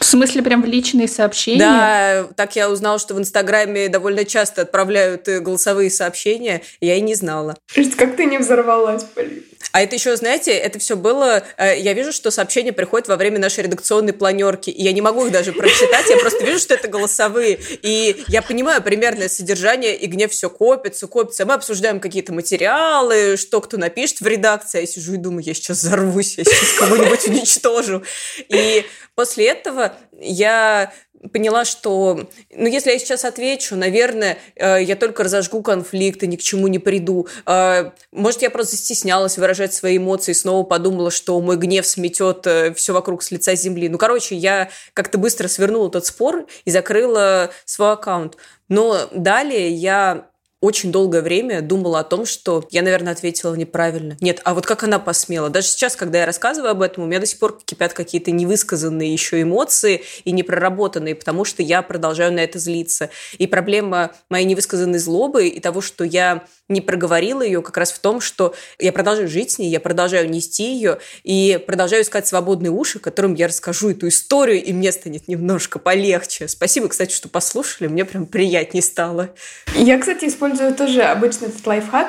В 0.00 0.04
смысле, 0.04 0.42
прям 0.42 0.62
в 0.62 0.64
личные 0.64 1.08
сообщения? 1.08 1.58
Да, 1.58 2.26
так 2.34 2.56
я 2.56 2.70
узнала, 2.70 2.98
что 2.98 3.14
в 3.14 3.18
Инстаграме 3.18 3.90
довольно 3.90 4.24
часто 4.24 4.62
отправляют 4.62 5.28
э, 5.28 5.40
голосовые 5.40 5.90
сообщения. 5.90 6.62
Я 6.80 6.96
и 6.96 7.02
не 7.02 7.14
знала. 7.14 7.58
Как 7.98 8.16
ты 8.16 8.24
не 8.24 8.38
взорвалась, 8.38 9.04
Полин? 9.04 9.44
А 9.72 9.82
это 9.82 9.94
еще, 9.94 10.16
знаете, 10.16 10.52
это 10.52 10.78
все 10.78 10.96
было... 10.96 11.44
Э, 11.56 11.78
я 11.78 11.92
вижу, 11.92 12.12
что 12.12 12.30
сообщения 12.30 12.72
приходят 12.72 13.08
во 13.08 13.16
время 13.16 13.38
нашей 13.38 13.64
редакционной 13.64 14.12
планерки, 14.12 14.70
и 14.70 14.82
я 14.82 14.92
не 14.92 15.00
могу 15.00 15.26
их 15.26 15.32
даже 15.32 15.52
прочитать, 15.52 16.08
я 16.10 16.16
просто 16.16 16.44
вижу, 16.44 16.58
что 16.58 16.74
это 16.74 16.88
голосовые. 16.88 17.58
И 17.82 18.24
я 18.28 18.42
понимаю 18.42 18.82
примерное 18.82 19.28
содержание, 19.28 19.96
и 19.96 20.06
гнев 20.06 20.32
все 20.32 20.50
копится, 20.50 21.06
копится. 21.06 21.46
Мы 21.46 21.54
обсуждаем 21.54 22.00
какие-то 22.00 22.32
материалы, 22.32 23.36
что 23.36 23.60
кто 23.60 23.76
напишет 23.76 24.20
в 24.20 24.26
редакции. 24.26 24.78
А 24.78 24.80
я 24.80 24.86
сижу 24.86 25.14
и 25.14 25.18
думаю, 25.18 25.44
я 25.44 25.54
сейчас 25.54 25.78
взорвусь, 25.78 26.38
я 26.38 26.44
сейчас 26.44 26.72
кого-нибудь 26.78 27.28
уничтожу. 27.28 28.02
И 28.48 28.84
после 29.14 29.48
этого 29.48 29.94
я 30.18 30.92
поняла, 31.32 31.64
что, 31.64 32.28
ну, 32.54 32.66
если 32.66 32.90
я 32.90 32.98
сейчас 32.98 33.24
отвечу, 33.24 33.76
наверное, 33.76 34.38
э, 34.56 34.82
я 34.82 34.96
только 34.96 35.22
разожгу 35.22 35.62
конфликты, 35.62 36.26
ни 36.26 36.36
к 36.36 36.40
чему 36.40 36.66
не 36.68 36.78
приду. 36.78 37.28
Э, 37.46 37.90
может, 38.10 38.42
я 38.42 38.50
просто 38.50 38.76
стеснялась 38.76 39.36
выражать 39.36 39.74
свои 39.74 39.98
эмоции, 39.98 40.32
снова 40.32 40.64
подумала, 40.64 41.10
что 41.10 41.40
мой 41.40 41.56
гнев 41.56 41.86
сметет 41.86 42.46
э, 42.46 42.72
все 42.74 42.92
вокруг 42.92 43.22
с 43.22 43.30
лица 43.30 43.54
земли. 43.54 43.88
Ну, 43.88 43.98
короче, 43.98 44.34
я 44.34 44.70
как-то 44.94 45.18
быстро 45.18 45.48
свернула 45.48 45.88
этот 45.88 46.06
спор 46.06 46.46
и 46.64 46.70
закрыла 46.70 47.50
свой 47.64 47.92
аккаунт. 47.92 48.36
Но 48.68 49.08
далее 49.12 49.68
я 49.70 50.29
очень 50.60 50.92
долгое 50.92 51.22
время 51.22 51.62
думала 51.62 52.00
о 52.00 52.04
том, 52.04 52.26
что 52.26 52.66
я, 52.70 52.82
наверное, 52.82 53.14
ответила 53.14 53.54
неправильно. 53.54 54.16
Нет, 54.20 54.40
а 54.44 54.54
вот 54.54 54.66
как 54.66 54.82
она 54.82 54.98
посмела? 54.98 55.48
Даже 55.48 55.68
сейчас, 55.68 55.96
когда 55.96 56.18
я 56.18 56.26
рассказываю 56.26 56.70
об 56.70 56.82
этом, 56.82 57.04
у 57.04 57.06
меня 57.06 57.18
до 57.18 57.26
сих 57.26 57.38
пор 57.38 57.58
кипят 57.64 57.94
какие-то 57.94 58.30
невысказанные 58.30 59.10
еще 59.12 59.40
эмоции 59.40 60.02
и 60.24 60.32
непроработанные, 60.32 61.14
потому 61.14 61.46
что 61.46 61.62
я 61.62 61.80
продолжаю 61.80 62.32
на 62.32 62.40
это 62.40 62.58
злиться. 62.58 63.08
И 63.38 63.46
проблема 63.46 64.12
моей 64.28 64.44
невысказанной 64.44 64.98
злобы 64.98 65.48
и 65.48 65.60
того, 65.60 65.80
что 65.80 66.04
я 66.04 66.44
не 66.68 66.80
проговорила 66.80 67.42
ее 67.42 67.62
как 67.62 67.76
раз 67.78 67.90
в 67.90 67.98
том, 67.98 68.20
что 68.20 68.54
я 68.78 68.92
продолжаю 68.92 69.28
жить 69.28 69.52
с 69.52 69.58
ней, 69.58 69.70
я 69.70 69.80
продолжаю 69.80 70.30
нести 70.30 70.74
ее 70.74 70.98
и 71.24 71.62
продолжаю 71.66 72.02
искать 72.02 72.28
свободные 72.28 72.70
уши, 72.70 73.00
которым 73.00 73.34
я 73.34 73.48
расскажу 73.48 73.90
эту 73.90 74.08
историю, 74.08 74.62
и 74.62 74.72
мне 74.72 74.92
станет 74.92 75.26
немножко 75.26 75.78
полегче. 75.78 76.46
Спасибо, 76.48 76.88
кстати, 76.88 77.12
что 77.12 77.28
послушали, 77.28 77.88
мне 77.88 78.04
прям 78.04 78.26
приятнее 78.26 78.82
стало. 78.82 79.30
Я, 79.74 79.98
кстати, 79.98 80.26
использую 80.26 80.49
тоже 80.72 81.02
обычно 81.02 81.46
этот 81.46 81.66
лайфхак. 81.66 82.08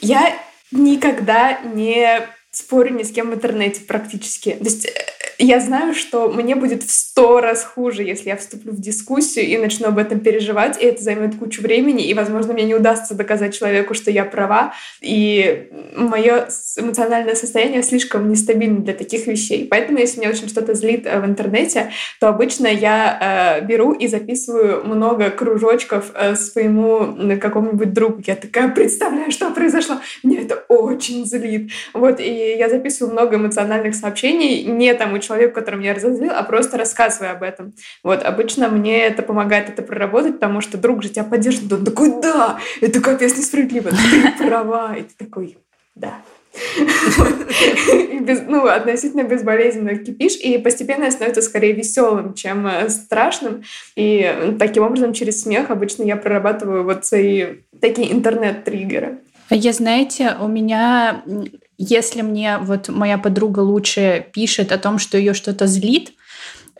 Я 0.00 0.36
никогда 0.70 1.58
не 1.60 2.28
спорю 2.50 2.94
ни 2.94 3.02
с 3.02 3.10
кем 3.10 3.30
в 3.30 3.34
интернете 3.34 3.80
практически. 3.82 4.52
То 4.52 4.64
есть 4.64 4.86
э, 4.86 4.90
я 5.38 5.60
знаю, 5.60 5.94
что 5.94 6.28
мне 6.28 6.56
будет 6.56 6.82
в 6.82 6.90
сто 6.90 7.40
раз 7.40 7.64
хуже, 7.64 8.02
если 8.02 8.28
я 8.28 8.36
вступлю 8.36 8.72
в 8.72 8.80
дискуссию 8.80 9.46
и 9.46 9.58
начну 9.58 9.88
об 9.88 9.98
этом 9.98 10.20
переживать, 10.20 10.80
и 10.80 10.86
это 10.86 11.02
займет 11.02 11.36
кучу 11.36 11.62
времени, 11.62 12.06
и, 12.06 12.14
возможно, 12.14 12.52
мне 12.52 12.64
не 12.64 12.74
удастся 12.74 13.14
доказать 13.14 13.56
человеку, 13.56 13.94
что 13.94 14.10
я 14.10 14.24
права, 14.24 14.74
и 15.00 15.68
мое 15.94 16.48
эмоциональное 16.76 17.34
состояние 17.34 17.82
слишком 17.82 18.30
нестабильно 18.30 18.80
для 18.80 18.94
таких 18.94 19.26
вещей. 19.26 19.66
Поэтому, 19.70 19.98
если 19.98 20.20
меня 20.20 20.30
очень 20.30 20.48
что-то 20.48 20.74
злит 20.74 21.06
э, 21.06 21.20
в 21.20 21.24
интернете, 21.24 21.90
то 22.20 22.28
обычно 22.28 22.66
я 22.66 23.60
э, 23.60 23.64
беру 23.64 23.92
и 23.92 24.08
записываю 24.08 24.84
много 24.84 25.30
кружочков 25.30 26.12
э, 26.14 26.34
своему 26.34 27.16
какому-нибудь 27.40 27.92
другу. 27.92 28.22
Я 28.26 28.36
такая, 28.36 28.68
представляю, 28.68 29.30
что 29.30 29.50
произошло. 29.50 29.96
Мне 30.22 30.42
это 30.42 30.64
очень 30.68 31.24
злит. 31.24 31.70
Вот, 31.94 32.20
и 32.20 32.56
я 32.58 32.68
записываю 32.68 33.12
много 33.12 33.36
эмоциональных 33.36 33.94
сообщений, 33.94 34.64
не 34.64 34.92
тому 34.94 35.18
человеку, 35.22 35.54
которому 35.54 35.82
я 35.82 35.94
разозлил, 35.94 36.32
а 36.32 36.42
просто 36.42 36.76
рассказываю 36.76 37.32
об 37.32 37.42
этом. 37.42 37.72
Вот, 38.02 38.22
обычно 38.22 38.68
мне 38.68 39.02
это 39.02 39.22
помогает 39.22 39.70
это 39.70 39.82
проработать, 39.82 40.34
потому 40.34 40.60
что 40.60 40.76
друг 40.76 41.02
же 41.02 41.08
тебя 41.08 41.24
поддержит, 41.24 41.72
он 41.72 41.84
такой, 41.84 42.20
да, 42.20 42.58
это 42.80 43.00
капец 43.00 43.36
несправедливо, 43.36 43.90
ты 43.90 44.44
права, 44.44 44.96
и 44.96 45.02
ты 45.02 45.14
такой, 45.16 45.56
да. 45.94 46.14
без, 48.20 48.42
ну, 48.46 48.66
относительно 48.66 49.22
безболезненно 49.22 49.96
кипишь, 49.96 50.36
и 50.36 50.58
постепенно 50.58 51.10
становится 51.10 51.42
скорее 51.42 51.72
веселым, 51.72 52.34
чем 52.34 52.66
э, 52.66 52.88
страшным. 52.90 53.62
И 53.96 54.54
таким 54.58 54.82
образом 54.84 55.12
через 55.12 55.42
смех 55.42 55.70
обычно 55.70 56.02
я 56.02 56.16
прорабатываю 56.16 56.84
вот 56.84 57.06
свои 57.06 57.46
такие 57.80 58.12
интернет-триггеры. 58.12 59.18
А 59.48 59.54
я, 59.54 59.72
знаете, 59.72 60.36
у 60.40 60.48
меня, 60.48 61.22
если 61.78 62.22
мне 62.22 62.58
вот 62.58 62.88
моя 62.88 63.18
подруга 63.18 63.60
лучше 63.60 64.26
пишет 64.32 64.72
о 64.72 64.78
том, 64.78 64.98
что 64.98 65.18
ее 65.18 65.34
что-то 65.34 65.66
злит, 65.66 66.12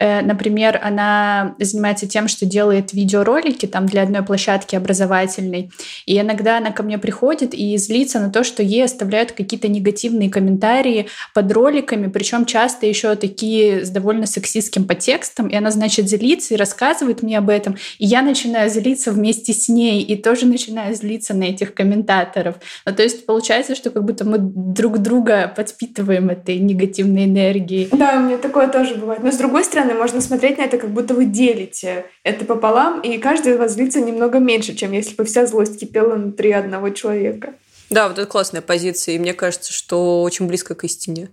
например, 0.00 0.80
она 0.82 1.54
занимается 1.58 2.06
тем, 2.06 2.28
что 2.28 2.46
делает 2.46 2.92
видеоролики 2.92 3.66
там 3.66 3.86
для 3.86 4.02
одной 4.02 4.22
площадки 4.22 4.74
образовательной. 4.76 5.70
И 6.06 6.18
иногда 6.18 6.58
она 6.58 6.70
ко 6.70 6.82
мне 6.82 6.98
приходит 6.98 7.54
и 7.54 7.76
злится 7.76 8.20
на 8.20 8.30
то, 8.30 8.44
что 8.44 8.62
ей 8.62 8.84
оставляют 8.84 9.32
какие-то 9.32 9.68
негативные 9.68 10.30
комментарии 10.30 11.06
под 11.34 11.52
роликами, 11.52 12.08
причем 12.08 12.44
часто 12.44 12.86
еще 12.86 13.14
такие 13.14 13.84
с 13.84 13.90
довольно 13.90 14.26
сексистским 14.26 14.84
подтекстом. 14.84 15.48
И 15.48 15.54
она, 15.54 15.70
значит, 15.70 16.08
злится 16.08 16.54
и 16.54 16.56
рассказывает 16.56 17.22
мне 17.22 17.38
об 17.38 17.48
этом. 17.48 17.76
И 17.98 18.06
я 18.06 18.22
начинаю 18.22 18.70
злиться 18.70 19.12
вместе 19.12 19.52
с 19.52 19.68
ней 19.68 20.02
и 20.02 20.16
тоже 20.16 20.46
начинаю 20.46 20.94
злиться 20.94 21.34
на 21.34 21.44
этих 21.44 21.74
комментаторов. 21.74 22.56
Ну, 22.86 22.94
то 22.94 23.02
есть 23.02 23.26
получается, 23.26 23.74
что 23.74 23.90
как 23.90 24.04
будто 24.04 24.24
мы 24.24 24.38
друг 24.38 24.98
друга 24.98 25.52
подпитываем 25.54 26.30
этой 26.30 26.58
негативной 26.58 27.24
энергией. 27.24 27.88
Да, 27.92 28.16
у 28.16 28.20
меня 28.20 28.38
такое 28.38 28.68
тоже 28.68 28.94
бывает. 28.94 29.22
Но 29.22 29.30
с 29.30 29.36
другой 29.36 29.64
стороны, 29.64 29.81
можно 29.84 30.20
смотреть 30.20 30.58
на 30.58 30.62
это, 30.62 30.78
как 30.78 30.90
будто 30.90 31.14
вы 31.14 31.24
делите 31.24 32.06
это 32.22 32.44
пополам, 32.44 33.00
и 33.00 33.18
каждый 33.18 33.52
из 33.52 33.58
вас 33.58 33.72
злится 33.72 34.00
немного 34.00 34.38
меньше, 34.38 34.74
чем 34.74 34.92
если 34.92 35.14
бы 35.14 35.24
вся 35.24 35.46
злость 35.46 35.78
кипела 35.80 36.14
внутри 36.14 36.52
одного 36.52 36.90
человека. 36.90 37.54
Да, 37.90 38.08
вот 38.08 38.18
это 38.18 38.26
классная 38.26 38.62
позиция, 38.62 39.16
и 39.16 39.18
мне 39.18 39.34
кажется, 39.34 39.72
что 39.72 40.22
очень 40.22 40.46
близко 40.46 40.74
к 40.74 40.84
истине. 40.84 41.28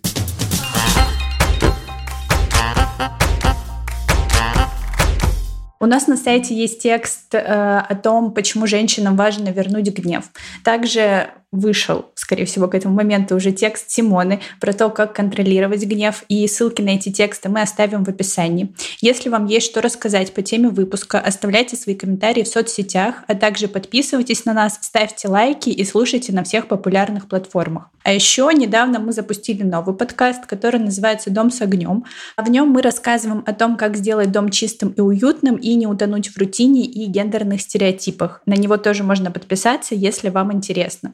У 5.81 5.85
нас 5.85 6.07
на 6.07 6.17
сайте 6.17 6.53
есть 6.53 6.83
текст 6.83 7.33
э, 7.33 7.39
о 7.39 7.95
том, 7.95 8.33
почему 8.33 8.67
женщинам 8.67 9.15
важно 9.15 9.49
вернуть 9.49 9.87
гнев. 9.87 10.25
Также 10.65 11.29
вышел, 11.51 12.05
скорее 12.15 12.45
всего, 12.45 12.67
к 12.67 12.75
этому 12.75 12.95
моменту 12.95 13.35
уже 13.35 13.51
текст 13.51 13.89
Симоны 13.89 14.39
про 14.59 14.73
то, 14.73 14.89
как 14.89 15.13
контролировать 15.13 15.83
гнев, 15.83 16.23
и 16.29 16.47
ссылки 16.47 16.81
на 16.81 16.89
эти 16.89 17.11
тексты 17.11 17.49
мы 17.49 17.61
оставим 17.61 18.03
в 18.03 18.09
описании. 18.09 18.73
Если 19.01 19.29
вам 19.29 19.45
есть 19.45 19.65
что 19.65 19.81
рассказать 19.81 20.33
по 20.33 20.41
теме 20.41 20.69
выпуска, 20.69 21.19
оставляйте 21.19 21.75
свои 21.75 21.95
комментарии 21.95 22.43
в 22.43 22.47
соцсетях, 22.47 23.23
а 23.27 23.35
также 23.35 23.67
подписывайтесь 23.67 24.45
на 24.45 24.53
нас, 24.53 24.77
ставьте 24.81 25.27
лайки 25.27 25.69
и 25.69 25.83
слушайте 25.83 26.33
на 26.33 26.43
всех 26.43 26.67
популярных 26.67 27.27
платформах. 27.27 27.89
А 28.03 28.13
еще 28.13 28.49
недавно 28.53 28.99
мы 28.99 29.11
запустили 29.11 29.63
новый 29.63 29.95
подкаст, 29.95 30.45
который 30.45 30.79
называется 30.79 31.31
«Дом 31.31 31.51
с 31.51 31.61
огнем». 31.61 32.05
В 32.37 32.49
нем 32.49 32.69
мы 32.69 32.81
рассказываем 32.81 33.43
о 33.45 33.53
том, 33.53 33.75
как 33.75 33.97
сделать 33.97 34.31
дом 34.31 34.49
чистым 34.49 34.89
и 34.89 35.01
уютным 35.01 35.57
и 35.57 35.75
не 35.75 35.85
утонуть 35.85 36.29
в 36.29 36.37
рутине 36.37 36.85
и 36.85 37.05
гендерных 37.05 37.61
стереотипах. 37.61 38.41
На 38.45 38.53
него 38.53 38.77
тоже 38.77 39.03
можно 39.03 39.31
подписаться, 39.31 39.95
если 39.95 40.29
вам 40.29 40.53
интересно. 40.53 41.13